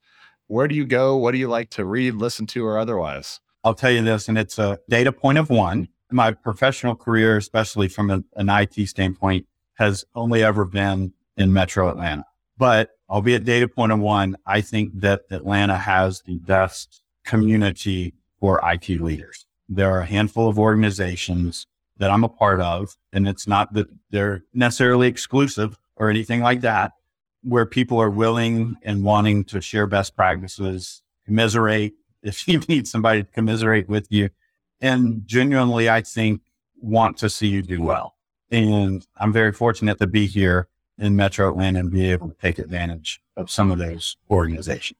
where 0.49 0.67
do 0.67 0.75
you 0.75 0.85
go? 0.85 1.15
What 1.15 1.31
do 1.31 1.37
you 1.37 1.47
like 1.47 1.69
to 1.71 1.85
read, 1.85 2.15
listen 2.15 2.47
to, 2.47 2.65
or 2.65 2.77
otherwise? 2.77 3.39
I'll 3.63 3.75
tell 3.75 3.91
you 3.91 4.03
this, 4.03 4.27
and 4.27 4.37
it's 4.37 4.57
a 4.57 4.79
data 4.89 5.11
point 5.11 5.37
of 5.37 5.49
one. 5.49 5.89
My 6.11 6.31
professional 6.31 6.95
career, 6.95 7.37
especially 7.37 7.87
from 7.87 8.09
a, 8.09 8.23
an 8.35 8.49
IT 8.49 8.87
standpoint, 8.87 9.45
has 9.75 10.03
only 10.15 10.43
ever 10.43 10.65
been 10.65 11.13
in 11.37 11.53
Metro 11.53 11.87
Atlanta. 11.89 12.25
But 12.57 12.89
albeit 13.09 13.45
data 13.45 13.67
point 13.67 13.91
of 13.91 13.99
one, 13.99 14.37
I 14.45 14.61
think 14.61 14.99
that 14.99 15.21
Atlanta 15.29 15.77
has 15.77 16.23
the 16.25 16.39
best 16.39 17.03
community 17.23 18.15
for 18.39 18.59
IT 18.63 18.89
leaders. 18.89 19.45
There 19.69 19.91
are 19.91 20.01
a 20.01 20.05
handful 20.05 20.49
of 20.49 20.57
organizations 20.57 21.67
that 21.97 22.09
I'm 22.09 22.23
a 22.23 22.29
part 22.29 22.59
of, 22.59 22.97
and 23.13 23.27
it's 23.27 23.45
not 23.45 23.73
that 23.73 23.87
they're 24.09 24.43
necessarily 24.53 25.07
exclusive 25.07 25.77
or 25.95 26.09
anything 26.09 26.41
like 26.41 26.61
that, 26.61 26.93
where 27.41 27.65
people 27.65 28.01
are 28.01 28.09
willing 28.09 28.75
and 28.83 29.03
wanting 29.03 29.43
to 29.45 29.61
share 29.61 29.87
best 29.87 30.15
practices, 30.15 31.01
commiserate 31.25 31.93
if 32.23 32.47
you 32.47 32.59
need 32.67 32.87
somebody 32.87 33.23
to 33.23 33.31
commiserate 33.31 33.87
with 33.87 34.07
you, 34.09 34.29
and 34.81 35.23
genuinely, 35.25 35.89
I 35.89 36.01
think, 36.01 36.41
want 36.81 37.17
to 37.17 37.29
see 37.29 37.47
you 37.47 37.61
do 37.61 37.81
well. 37.81 38.15
And 38.51 39.05
I'm 39.17 39.31
very 39.31 39.51
fortunate 39.51 39.99
to 39.99 40.07
be 40.07 40.25
here 40.25 40.67
in 40.97 41.15
Metro 41.15 41.49
Atlanta 41.49 41.79
and 41.79 41.91
be 41.91 42.11
able 42.11 42.29
to 42.29 42.35
take 42.41 42.59
advantage 42.59 43.21
of 43.37 43.49
some 43.49 43.71
of 43.71 43.77
those 43.77 44.17
organizations. 44.29 44.99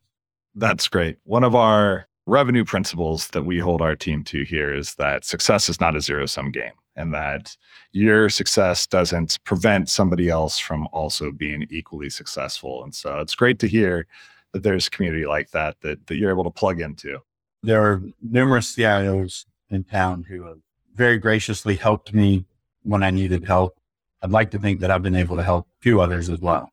That's 0.55 0.87
great. 0.87 1.17
One 1.23 1.43
of 1.43 1.55
our 1.55 2.07
revenue 2.25 2.63
principles 2.63 3.27
that 3.29 3.43
we 3.43 3.59
hold 3.59 3.81
our 3.81 3.95
team 3.95 4.23
to 4.23 4.43
here 4.43 4.73
is 4.73 4.95
that 4.95 5.25
success 5.25 5.67
is 5.67 5.81
not 5.81 5.95
a 5.95 6.01
zero 6.01 6.25
sum 6.25 6.51
game 6.51 6.71
and 6.99 7.13
that 7.13 7.55
your 7.93 8.29
success 8.29 8.85
doesn't 8.85 9.39
prevent 9.45 9.89
somebody 9.89 10.29
else 10.29 10.59
from 10.59 10.87
also 10.91 11.31
being 11.31 11.65
equally 11.69 12.09
successful. 12.09 12.83
And 12.83 12.93
so 12.93 13.19
it's 13.19 13.35
great 13.35 13.57
to 13.59 13.67
hear 13.67 14.05
that 14.51 14.63
there's 14.63 14.87
a 14.87 14.89
community 14.91 15.25
like 15.25 15.51
that 15.51 15.77
that, 15.81 16.05
that 16.07 16.17
you're 16.17 16.29
able 16.29 16.43
to 16.43 16.51
plug 16.51 16.81
into. 16.81 17.19
There 17.63 17.81
are 17.81 18.01
numerous 18.21 18.75
CIOs 18.75 19.45
in 19.69 19.85
town 19.85 20.25
who 20.27 20.43
have 20.43 20.59
very 20.93 21.17
graciously 21.17 21.75
helped 21.75 22.13
me 22.13 22.45
when 22.83 23.01
I 23.01 23.11
needed 23.11 23.45
help. 23.45 23.79
I'd 24.21 24.31
like 24.31 24.51
to 24.51 24.59
think 24.59 24.81
that 24.81 24.91
I've 24.91 25.03
been 25.03 25.15
able 25.15 25.37
to 25.37 25.43
help 25.43 25.67
a 25.67 25.81
few 25.81 26.01
others 26.01 26.29
as 26.29 26.39
well. 26.39 26.69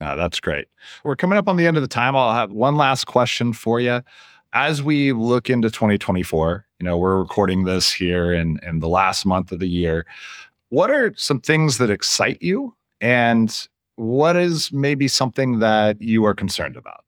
Uh, 0.00 0.16
that's 0.16 0.40
great. 0.40 0.66
We're 1.04 1.16
coming 1.16 1.38
up 1.38 1.48
on 1.48 1.56
the 1.56 1.66
end 1.66 1.76
of 1.76 1.82
the 1.82 1.88
time. 1.88 2.16
I'll 2.16 2.34
have 2.34 2.50
one 2.50 2.76
last 2.76 3.06
question 3.06 3.52
for 3.52 3.80
you 3.80 4.02
as 4.52 4.82
we 4.82 5.12
look 5.12 5.48
into 5.48 5.70
2024, 5.70 6.66
you 6.80 6.84
know, 6.84 6.96
we're 6.96 7.18
recording 7.18 7.64
this 7.64 7.92
here 7.92 8.32
in, 8.32 8.58
in 8.62 8.80
the 8.80 8.88
last 8.88 9.26
month 9.26 9.52
of 9.52 9.58
the 9.58 9.68
year. 9.68 10.06
What 10.70 10.90
are 10.90 11.12
some 11.16 11.40
things 11.40 11.78
that 11.78 11.90
excite 11.90 12.42
you? 12.42 12.74
And 13.00 13.68
what 13.96 14.36
is 14.36 14.72
maybe 14.72 15.06
something 15.06 15.58
that 15.58 16.00
you 16.00 16.24
are 16.24 16.34
concerned 16.34 16.76
about? 16.76 17.04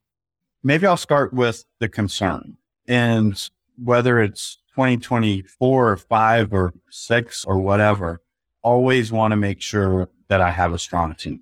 Maybe 0.62 0.86
I'll 0.86 0.96
start 0.96 1.32
with 1.32 1.64
the 1.78 1.88
concern. 1.88 2.56
And 2.86 3.48
whether 3.82 4.20
it's 4.20 4.58
2024 4.74 5.90
or 5.90 5.96
five 5.96 6.52
or 6.52 6.74
six 6.90 7.44
or 7.44 7.58
whatever, 7.58 8.20
always 8.62 9.10
want 9.10 9.32
to 9.32 9.36
make 9.36 9.60
sure 9.60 10.08
that 10.28 10.40
I 10.40 10.50
have 10.50 10.72
a 10.72 10.78
strong 10.78 11.14
team 11.14 11.40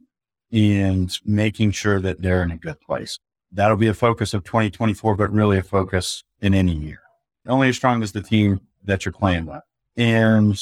and 0.53 1.17
making 1.25 1.73
sure 1.73 2.01
that 2.01 2.23
they're 2.23 2.43
in 2.43 2.51
a 2.51 2.57
good 2.57 2.81
place 2.81 3.19
that'll 3.53 3.77
be 3.77 3.89
a 3.89 3.95
focus 3.95 4.35
of 4.35 4.45
2024, 4.45 5.17
but 5.17 5.33
really 5.33 5.59
a 5.59 5.63
focus 5.63 6.25
in 6.41 6.55
any 6.55 6.73
year. 6.73 7.01
Only 7.47 7.69
as 7.69 7.77
strong 7.77 8.03
as 8.03 8.13
the 8.13 8.23
team 8.23 8.61
that 8.85 9.05
you're 9.05 9.13
playing 9.13 9.47
with. 9.47 9.63
And 9.97 10.61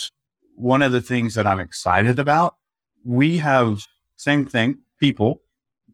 one 0.55 0.83
of 0.83 0.93
the 0.93 1.01
things 1.01 1.35
that 1.35 1.47
I'm 1.47 1.61
excited 1.61 2.19
about, 2.19 2.57
we 3.05 3.38
have 3.38 3.87
same 4.17 4.47
thing, 4.47 4.79
people 4.99 5.43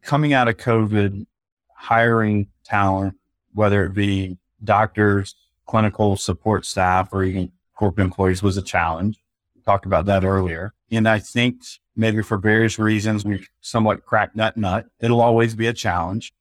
coming 0.02 0.32
out 0.32 0.48
of 0.48 0.56
COVID, 0.56 1.26
hiring 1.76 2.48
talent, 2.64 3.14
whether 3.52 3.84
it 3.84 3.94
be 3.94 4.38
doctors, 4.62 5.34
clinical 5.66 6.16
support 6.16 6.64
staff, 6.64 7.12
or 7.12 7.24
even 7.24 7.52
corporate 7.74 8.04
employees 8.04 8.42
was 8.42 8.56
a 8.56 8.62
challenge. 8.62 9.18
We 9.54 9.62
talked 9.62 9.86
about 9.86 10.06
that 10.06 10.24
earlier. 10.24 10.74
And 10.90 11.08
I 11.08 11.18
think 11.18 11.62
maybe 11.96 12.22
for 12.22 12.38
various 12.38 12.78
reasons, 12.78 13.24
we 13.24 13.46
somewhat 13.60 14.04
cracked 14.04 14.36
that 14.36 14.56
nut. 14.56 14.86
It'll 15.00 15.20
always 15.20 15.54
be 15.54 15.66
a 15.66 15.72
challenge, 15.72 16.32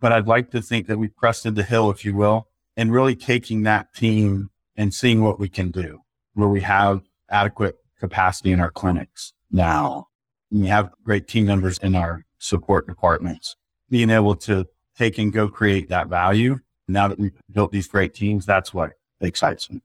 but 0.00 0.12
I'd 0.12 0.26
like 0.26 0.50
to 0.50 0.62
think 0.62 0.86
that 0.86 0.98
we've 0.98 1.14
crested 1.14 1.54
the 1.54 1.62
hill, 1.62 1.90
if 1.90 2.04
you 2.04 2.14
will, 2.14 2.47
and 2.78 2.92
really 2.92 3.16
taking 3.16 3.64
that 3.64 3.92
team 3.92 4.50
and 4.76 4.94
seeing 4.94 5.22
what 5.22 5.38
we 5.38 5.48
can 5.48 5.70
do 5.70 6.00
where 6.34 6.48
we 6.48 6.60
have 6.60 7.02
adequate 7.28 7.76
capacity 7.98 8.52
in 8.52 8.60
our 8.60 8.70
clinics 8.70 9.32
now. 9.50 10.06
We 10.52 10.68
have 10.68 10.92
great 11.02 11.26
team 11.26 11.46
members 11.46 11.76
in 11.78 11.96
our 11.96 12.24
support 12.38 12.86
departments, 12.86 13.56
being 13.90 14.08
able 14.08 14.36
to 14.36 14.66
take 14.96 15.18
and 15.18 15.32
go 15.32 15.48
create 15.48 15.88
that 15.88 16.06
value. 16.06 16.60
Now 16.86 17.08
that 17.08 17.18
we've 17.18 17.38
built 17.50 17.72
these 17.72 17.88
great 17.88 18.14
teams, 18.14 18.46
that's 18.46 18.72
what 18.72 18.92
excites 19.20 19.68
me. 19.68 19.82